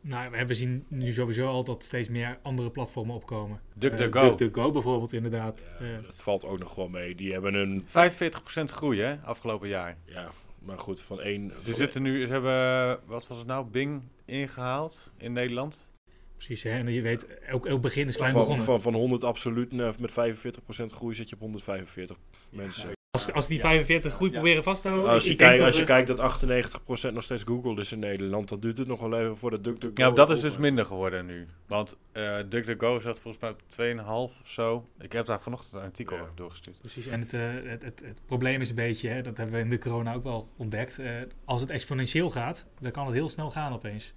Nou, 0.00 0.46
we 0.46 0.54
zien 0.54 0.84
nu 0.88 1.12
sowieso 1.12 1.46
al 1.46 1.64
dat 1.64 1.84
steeds 1.84 2.08
meer 2.08 2.38
andere 2.42 2.70
platformen 2.70 3.14
opkomen. 3.14 3.60
DuckDuckGo. 3.74 4.22
Uh, 4.22 4.28
DuckDuckGo 4.28 4.70
bijvoorbeeld, 4.70 5.12
inderdaad. 5.12 5.66
Ja, 5.78 5.86
Uh, 5.86 6.02
dat 6.02 6.22
valt 6.22 6.44
ook 6.44 6.58
nog 6.58 6.74
wel 6.74 6.88
mee. 6.88 7.14
Die 7.14 7.32
hebben 7.32 7.54
een... 7.54 7.82
45% 7.82 7.84
groei, 8.64 9.00
hè, 9.00 9.16
afgelopen 9.22 9.68
jaar. 9.68 9.96
Ja, 10.04 10.30
maar 10.64 10.78
goed, 10.78 11.00
van 11.00 11.20
één... 11.20 11.52
Er 11.66 11.74
zitten 11.74 12.02
nu, 12.02 12.26
ze 12.26 12.32
hebben, 12.32 13.00
wat 13.06 13.26
was 13.26 13.38
het 13.38 13.46
nou, 13.46 13.66
Bing 13.66 14.02
ingehaald 14.24 15.12
in 15.16 15.32
Nederland. 15.32 15.88
Precies, 16.36 16.62
hè? 16.62 16.70
en 16.70 16.92
je 16.92 17.02
weet, 17.02 17.26
elk, 17.40 17.66
elk 17.66 17.80
begin 17.80 18.06
is 18.06 18.16
klein 18.16 18.32
van, 18.32 18.40
begonnen. 18.40 18.64
Van, 18.64 18.80
van 18.80 18.94
100 18.94 19.24
absoluut 19.24 19.72
naar, 19.72 19.94
met 19.98 20.10
45% 20.10 20.14
groei 20.86 21.14
zit 21.14 21.28
je 21.28 21.34
op 21.34 21.40
145 21.40 22.16
mensen. 22.50 22.92
Als, 23.14 23.32
als 23.32 23.46
die 23.48 23.60
45 23.60 24.14
groei 24.14 24.30
Ja. 24.30 24.36
proberen 24.36 24.62
vast 24.62 24.82
te 24.82 24.88
houden... 24.88 25.10
Als 25.10 25.24
je, 25.24 25.30
ik 25.30 25.38
denk 25.38 25.50
kijkt, 25.50 25.58
dat 25.64 25.68
als 25.72 25.78
je 25.78 25.84
kijkt 25.84 26.96
dat 26.96 27.10
98% 27.10 27.12
nog 27.14 27.22
steeds 27.22 27.42
Google 27.44 27.80
is 27.80 27.92
in 27.92 27.98
Nederland, 27.98 28.48
dan 28.48 28.60
duurt 28.60 28.78
het 28.78 28.86
nog 28.86 29.00
wel 29.00 29.18
even 29.18 29.36
voor 29.36 29.50
de 29.50 29.60
DuckDuckGo... 29.60 30.02
Ja, 30.04 30.10
dat 30.10 30.30
is 30.30 30.40
dus 30.40 30.56
minder 30.56 30.86
geworden 30.86 31.26
nu. 31.26 31.46
Want 31.66 31.96
eh 32.12 32.36
DuckDuckGo 32.48 33.00
zat 33.00 33.18
volgens 33.18 33.42
mij 33.42 33.50
op 33.50 33.60
2,5 34.04 34.40
of 34.40 34.40
zo. 34.44 34.88
Ik 35.00 35.12
heb 35.12 35.26
daar 35.26 35.40
vanochtend 35.40 35.72
een 35.72 35.80
artikel 35.80 36.16
Ja. 36.16 36.22
over 36.22 36.34
doorgestuurd. 36.36 36.80
Precies, 36.80 37.06
en 37.06 37.20
het, 37.20 37.32
eh, 37.32 37.40
het, 37.64 37.82
het, 37.82 38.02
het 38.04 38.20
probleem 38.26 38.60
is 38.60 38.68
een 38.68 38.74
beetje, 38.74 39.08
hè, 39.08 39.22
dat 39.22 39.36
hebben 39.36 39.54
we 39.56 39.60
in 39.62 39.68
de 39.70 39.78
corona 39.78 40.14
ook 40.14 40.24
wel 40.24 40.48
ontdekt. 40.56 40.98
eh, 40.98 41.10
als 41.44 41.60
het 41.60 41.70
exponentieel 41.70 42.30
gaat, 42.30 42.66
dan 42.80 42.90
kan 42.90 43.04
het 43.06 43.14
heel 43.14 43.28
snel 43.28 43.50
gaan 43.50 43.72
opeens. 43.72 44.14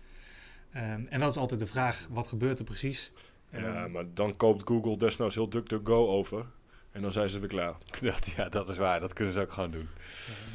Ehm, 0.74 1.06
en 1.10 1.20
dat 1.20 1.30
is 1.32 1.38
altijd 1.38 1.60
de 1.60 1.68
vraag, 1.68 2.08
wat 2.10 2.28
gebeurt 2.28 2.60
er 2.60 2.66
precies? 2.66 3.12
Ja, 3.52 3.88
maar 3.88 4.06
dan 4.14 4.36
koopt 4.36 4.68
Google 4.68 4.98
desnoods 4.98 5.36
heel 5.36 5.50
DuckDuckGo 5.50 6.08
over. 6.08 6.46
En 6.92 7.02
dan 7.02 7.12
zijn 7.12 7.30
ze 7.30 7.40
weer 7.40 7.50
klaar. 7.50 7.76
Dat, 8.02 8.34
ja, 8.36 8.50
dat 8.50 8.70
is 8.70 8.78
waar. 8.78 9.00
Dat 9.00 9.14
kunnen 9.14 9.34
ze 9.34 9.40
ook 9.40 9.52
gewoon 9.52 9.72
doen. 9.72 9.88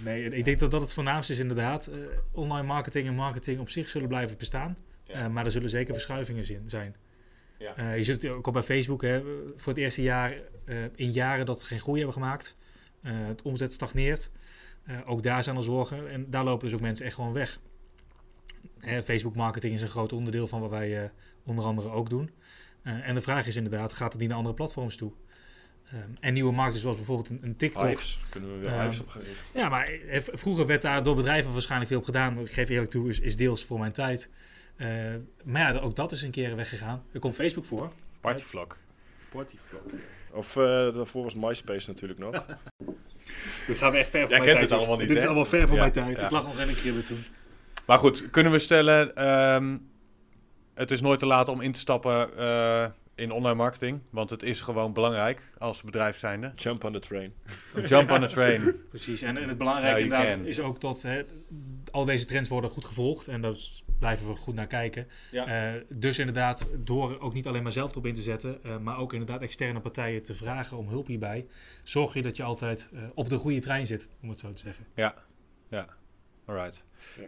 nee, 0.04 0.24
ik 0.24 0.44
denk 0.44 0.58
dat 0.58 0.70
dat 0.70 0.80
het 0.80 0.92
voornaamste 0.92 1.32
is 1.32 1.38
inderdaad. 1.38 1.86
Eh, 1.86 1.98
online 2.32 2.66
marketing 2.66 3.06
en 3.06 3.14
marketing 3.14 3.60
op 3.60 3.68
zich 3.68 3.88
zullen 3.88 4.08
blijven 4.08 4.38
bestaan. 4.38 4.76
Eh, 5.06 5.26
maar 5.26 5.44
er 5.44 5.50
zullen 5.50 5.68
zeker 5.68 5.94
verschuivingen 5.94 6.44
zin, 6.44 6.62
zijn. 6.68 6.96
Ja. 7.58 7.76
Eh, 7.76 7.96
je 7.96 8.04
ziet 8.04 8.22
het 8.22 8.30
ook 8.30 8.46
al 8.46 8.52
bij 8.52 8.62
Facebook, 8.62 9.02
hè, 9.02 9.22
voor 9.56 9.72
het 9.72 9.82
eerste 9.82 10.02
jaar 10.02 10.34
eh, 10.64 10.76
in 10.94 11.10
jaren 11.10 11.46
dat 11.46 11.60
ze 11.60 11.66
geen 11.66 11.80
groei 11.80 11.96
hebben 11.98 12.22
gemaakt. 12.22 12.56
Eh, 13.02 13.12
het 13.26 13.42
omzet 13.42 13.72
stagneert. 13.72 14.30
Eh, 14.82 14.96
ook 15.06 15.22
daar 15.22 15.42
zijn 15.42 15.56
er 15.56 15.62
zorgen 15.62 16.10
en 16.10 16.30
daar 16.30 16.44
lopen 16.44 16.64
dus 16.64 16.74
ook 16.74 16.80
mensen 16.80 17.06
echt 17.06 17.14
gewoon 17.14 17.32
weg. 17.32 17.58
Hè, 18.78 19.02
Facebook 19.02 19.34
marketing 19.34 19.74
is 19.74 19.82
een 19.82 19.88
groot 19.88 20.12
onderdeel 20.12 20.46
van 20.46 20.60
wat 20.60 20.70
wij 20.70 21.02
eh, 21.02 21.10
onder 21.44 21.64
andere 21.64 21.90
ook 21.90 22.10
doen. 22.10 22.30
Eh, 22.82 23.08
en 23.08 23.14
de 23.14 23.20
vraag 23.20 23.46
is 23.46 23.56
inderdaad, 23.56 23.92
gaat 23.92 24.12
het 24.12 24.20
niet 24.20 24.28
naar 24.28 24.38
andere 24.38 24.56
platforms 24.56 24.96
toe? 24.96 25.12
Ehm, 25.92 26.00
en 26.20 26.32
nieuwe 26.32 26.52
markten 26.52 26.80
zoals 26.80 26.96
bijvoorbeeld 26.96 27.30
een, 27.30 27.40
een 27.42 27.56
TikTok. 27.56 27.88
Hives, 27.88 28.20
kunnen 28.30 28.52
we 28.52 28.58
weer 28.58 28.70
Ja. 28.70 28.82
Hives 28.82 29.00
opgericht. 29.00 29.50
Ja, 29.54 29.68
maar 29.68 29.84
eh, 29.88 30.20
vroeger 30.22 30.66
werd 30.66 30.82
daar 30.82 31.02
door 31.02 31.14
bedrijven 31.16 31.52
waarschijnlijk 31.52 31.90
veel 31.90 31.98
op 32.00 32.04
gedaan. 32.04 32.38
Ik 32.38 32.52
geef 32.52 32.68
eerlijk 32.68 32.90
toe, 32.90 33.08
is, 33.08 33.20
is 33.20 33.36
deels 33.36 33.64
voor 33.64 33.78
mijn 33.78 33.92
tijd. 33.92 34.28
Eh, 34.76 34.88
maar 35.44 35.74
ja, 35.74 35.80
ook 35.80 35.96
dat 35.96 36.12
is 36.12 36.22
een 36.22 36.30
keer 36.30 36.56
weggegaan. 36.56 37.02
Er 37.12 37.20
komt 37.20 37.34
Facebook 37.34 37.64
voor. 37.64 37.92
Partyvlog. 38.20 38.76
Of 40.32 40.56
eh, 40.56 40.62
daarvoor 40.94 41.22
was 41.24 41.34
MySpace 41.34 41.88
natuurlijk 41.90 42.18
nog. 42.20 42.32
Dit 43.66 43.78
gaan 43.78 43.92
we 43.92 43.98
echt 43.98 44.10
ver 44.10 44.28
Jij 44.28 44.40
kent 44.40 44.60
het 44.60 44.72
allemaal 44.72 44.96
niet, 44.96 45.08
Dit 45.08 45.16
is 45.16 45.24
allemaal 45.24 45.44
ver 45.44 45.66
van 45.66 45.74
Ja, 45.76 45.80
mijn 45.80 45.92
tijd. 45.92 46.18
ja. 46.18 46.24
Ik 46.24 46.30
lag 46.30 46.44
nog 46.44 46.58
een 46.58 46.74
keer 46.74 46.92
weer 46.94 47.04
toen. 47.04 47.24
Maar 47.86 47.98
goed, 47.98 48.30
kunnen 48.30 48.52
we 48.52 48.58
stellen... 48.58 49.14
ehm, 49.16 49.78
het 50.74 50.90
is 50.90 51.00
nooit 51.00 51.18
te 51.18 51.26
laat 51.26 51.48
om 51.48 51.60
in 51.60 51.72
te 51.72 51.78
stappen 51.78 52.36
eh, 52.38 52.86
in 53.22 53.30
online 53.30 53.54
marketing. 53.54 54.00
Want 54.10 54.30
het 54.30 54.42
is 54.42 54.60
gewoon 54.60 54.92
belangrijk 54.92 55.50
als 55.58 55.82
bedrijf 55.82 56.18
zijnde. 56.18 56.52
Jump 56.56 56.84
on 56.84 56.92
the 56.92 56.98
train. 56.98 57.34
Jump 57.84 58.10
on 58.10 58.20
the 58.20 58.26
train. 58.26 58.74
Precies. 58.90 59.22
En, 59.22 59.36
en 59.36 59.48
het 59.48 59.58
belangrijke 59.58 60.00
Ja, 60.00 60.06
you 60.06 60.12
inderdaad 60.12 60.36
can. 60.36 60.46
is 60.46 60.60
ook 60.60 60.80
dat 60.80 61.02
hè, 61.02 61.22
al 61.90 62.04
deze 62.04 62.24
trends 62.24 62.48
worden 62.48 62.70
goed 62.70 62.84
gevolgd. 62.84 63.28
En 63.28 63.40
daar 63.40 63.54
blijven 63.98 64.26
we 64.26 64.34
goed 64.34 64.54
naar 64.54 64.66
kijken. 64.66 65.06
Ja. 65.30 65.46
Eh, 65.74 65.80
dus 65.88 66.18
inderdaad, 66.18 66.68
door 66.78 67.20
ook 67.20 67.34
niet 67.34 67.46
alleen 67.46 67.62
maar 67.62 67.72
zelf 67.72 67.90
erop 67.90 68.06
in 68.06 68.14
te 68.14 68.22
zetten, 68.22 68.64
eh, 68.64 68.78
maar 68.78 68.98
ook 68.98 69.12
inderdaad 69.12 69.42
externe 69.42 69.80
partijen 69.80 70.22
te 70.22 70.34
vragen 70.34 70.76
om 70.76 70.88
hulp 70.88 71.06
hierbij, 71.06 71.46
zorg 71.82 72.14
je 72.14 72.22
dat 72.22 72.36
je 72.36 72.42
altijd 72.42 72.88
eh, 72.94 73.02
op 73.14 73.28
de 73.28 73.36
goede 73.36 73.60
trein 73.60 73.86
zit, 73.86 74.08
om 74.22 74.28
het 74.28 74.38
zo 74.38 74.52
te 74.52 74.62
zeggen. 74.62 74.86
Alright. 76.44 76.84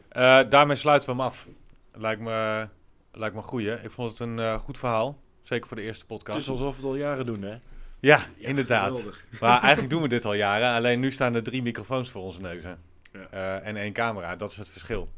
Eh, 0.09 0.41
daarmee 0.49 0.77
sluiten 0.77 1.09
we 1.09 1.15
hem 1.15 1.25
af. 1.25 1.49
Lijkt 1.93 2.21
me, 2.21 2.69
lijkt 3.13 3.35
me 3.35 3.41
een 3.41 3.49
goeie. 3.49 3.73
Ik 3.73 3.91
vond 3.91 4.11
het 4.11 4.19
een 4.19 4.39
eh, 4.39 4.59
goed 4.59 4.79
verhaal. 4.79 5.23
Zeker 5.45 5.67
voor 5.69 5.77
de 5.77 5.83
eerste 5.83 6.05
Het 6.09 6.09
podcast. 6.09 6.39
is 6.39 6.49
alsof 6.49 6.71
we 6.77 6.83
het 6.83 6.91
al 6.91 6.97
jaren 6.97 7.27
doen, 7.27 7.43
hè? 7.43 7.55
Ja, 8.01 8.21
inderdaad. 8.37 8.97
geweldig. 8.97 9.25
Maar 9.41 9.61
eigenlijk 9.61 9.91
doen 9.93 10.03
we 10.03 10.09
dit 10.09 10.25
al 10.25 10.35
jaren. 10.35 10.75
Alleen 10.75 11.01
nu 11.01 11.13
staan 11.13 11.35
er 11.35 11.43
drie 11.43 11.63
microfoons 11.63 12.11
voor 12.11 12.23
onze 12.23 12.41
neuzen. 12.41 12.79
Ja. 13.13 13.27
Eh, 13.31 13.67
en 13.67 13.77
één 13.77 13.93
camera. 13.93 14.37
Dat 14.37 14.51
is 14.51 14.57
het 14.57 14.69
verschil. 14.69 15.09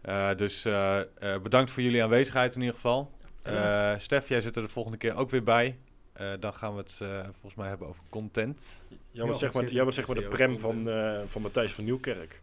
Eh, 0.00 0.34
dus 0.36 0.64
eh, 0.64 1.00
eh, 1.00 1.06
bedankt 1.42 1.70
voor 1.70 1.82
jullie 1.82 2.02
aanwezigheid 2.02 2.54
in 2.54 2.60
ieder 2.60 2.74
geval. 2.74 3.10
Eh 3.42 3.94
Stef, 3.98 4.28
jij 4.28 4.40
zit 4.40 4.56
er 4.56 4.62
de 4.62 4.68
volgende 4.68 4.98
keer 4.98 5.14
ook 5.16 5.30
weer 5.30 5.42
bij. 5.42 5.78
Eh, 6.12 6.32
dan 6.40 6.54
gaan 6.54 6.72
we 6.72 6.78
het 6.78 6.98
eh, 7.02 7.20
volgens 7.22 7.54
mij 7.54 7.68
hebben 7.68 7.88
over 7.88 8.02
content. 8.08 8.86
Jij 9.10 9.24
wordt 9.24 9.38
zeg 9.38 9.52
maar, 9.52 9.70
jij 9.70 9.80
wordt 9.82 9.94
zeg 9.96 10.06
maar 10.06 10.16
de 10.16 10.28
prem 10.28 10.58
van, 10.58 10.88
eh, 10.88 11.20
van 11.24 11.42
Matthijs 11.42 11.72
van 11.72 11.84
Nieuwkerk. 11.84 12.42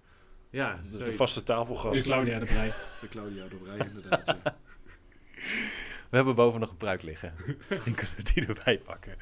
Ja, 0.49 0.79
De, 0.91 0.97
de 1.03 1.11
vaste 1.11 1.43
tafelgast. 1.43 1.93
Dus 1.93 2.03
Claudia 2.03 2.39
de 2.39 2.45
Brij. 2.45 2.67
De 3.01 3.07
Claudia 3.09 3.47
de 3.47 3.55
Brij, 3.63 3.87
inderdaad. 3.87 4.35
We 6.09 6.15
hebben 6.15 6.35
boven 6.35 6.59
nog 6.59 6.69
een 6.69 6.77
pruik 6.77 7.01
liggen. 7.01 7.33
Misschien 7.69 7.93
kunnen 7.93 8.15
we 8.17 8.23
die 8.33 8.45
erbij 8.45 8.79
pakken. 8.85 9.15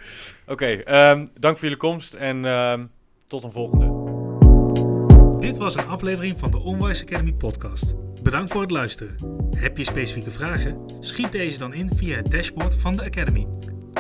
Oké, 0.47 0.65
ehm, 0.65 1.25
dank 1.39 1.55
voor 1.55 1.63
jullie 1.63 1.77
komst 1.77 2.13
en 2.13 2.45
ehm, 2.45 2.85
tot 3.27 3.43
een 3.43 3.51
volgende. 3.51 4.05
Dit 5.39 5.57
was 5.57 5.75
een 5.75 5.87
aflevering 5.87 6.39
van 6.39 6.51
de 6.51 6.57
Onwise 6.57 7.03
Academy 7.03 7.33
podcast. 7.33 7.95
Bedankt 8.21 8.51
voor 8.51 8.61
het 8.61 8.71
luisteren. 8.71 9.15
Heb 9.51 9.77
je 9.77 9.83
specifieke 9.83 10.31
vragen? 10.31 10.85
Schiet 10.99 11.31
deze 11.31 11.59
dan 11.59 11.73
in 11.73 11.91
via 11.95 12.15
het 12.15 12.31
dashboard 12.31 12.75
van 12.75 12.95
de 12.95 13.03
Academy. 13.03 13.47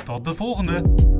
Tot 0.03 0.25
de 0.25 0.35
volgende! 0.35 1.16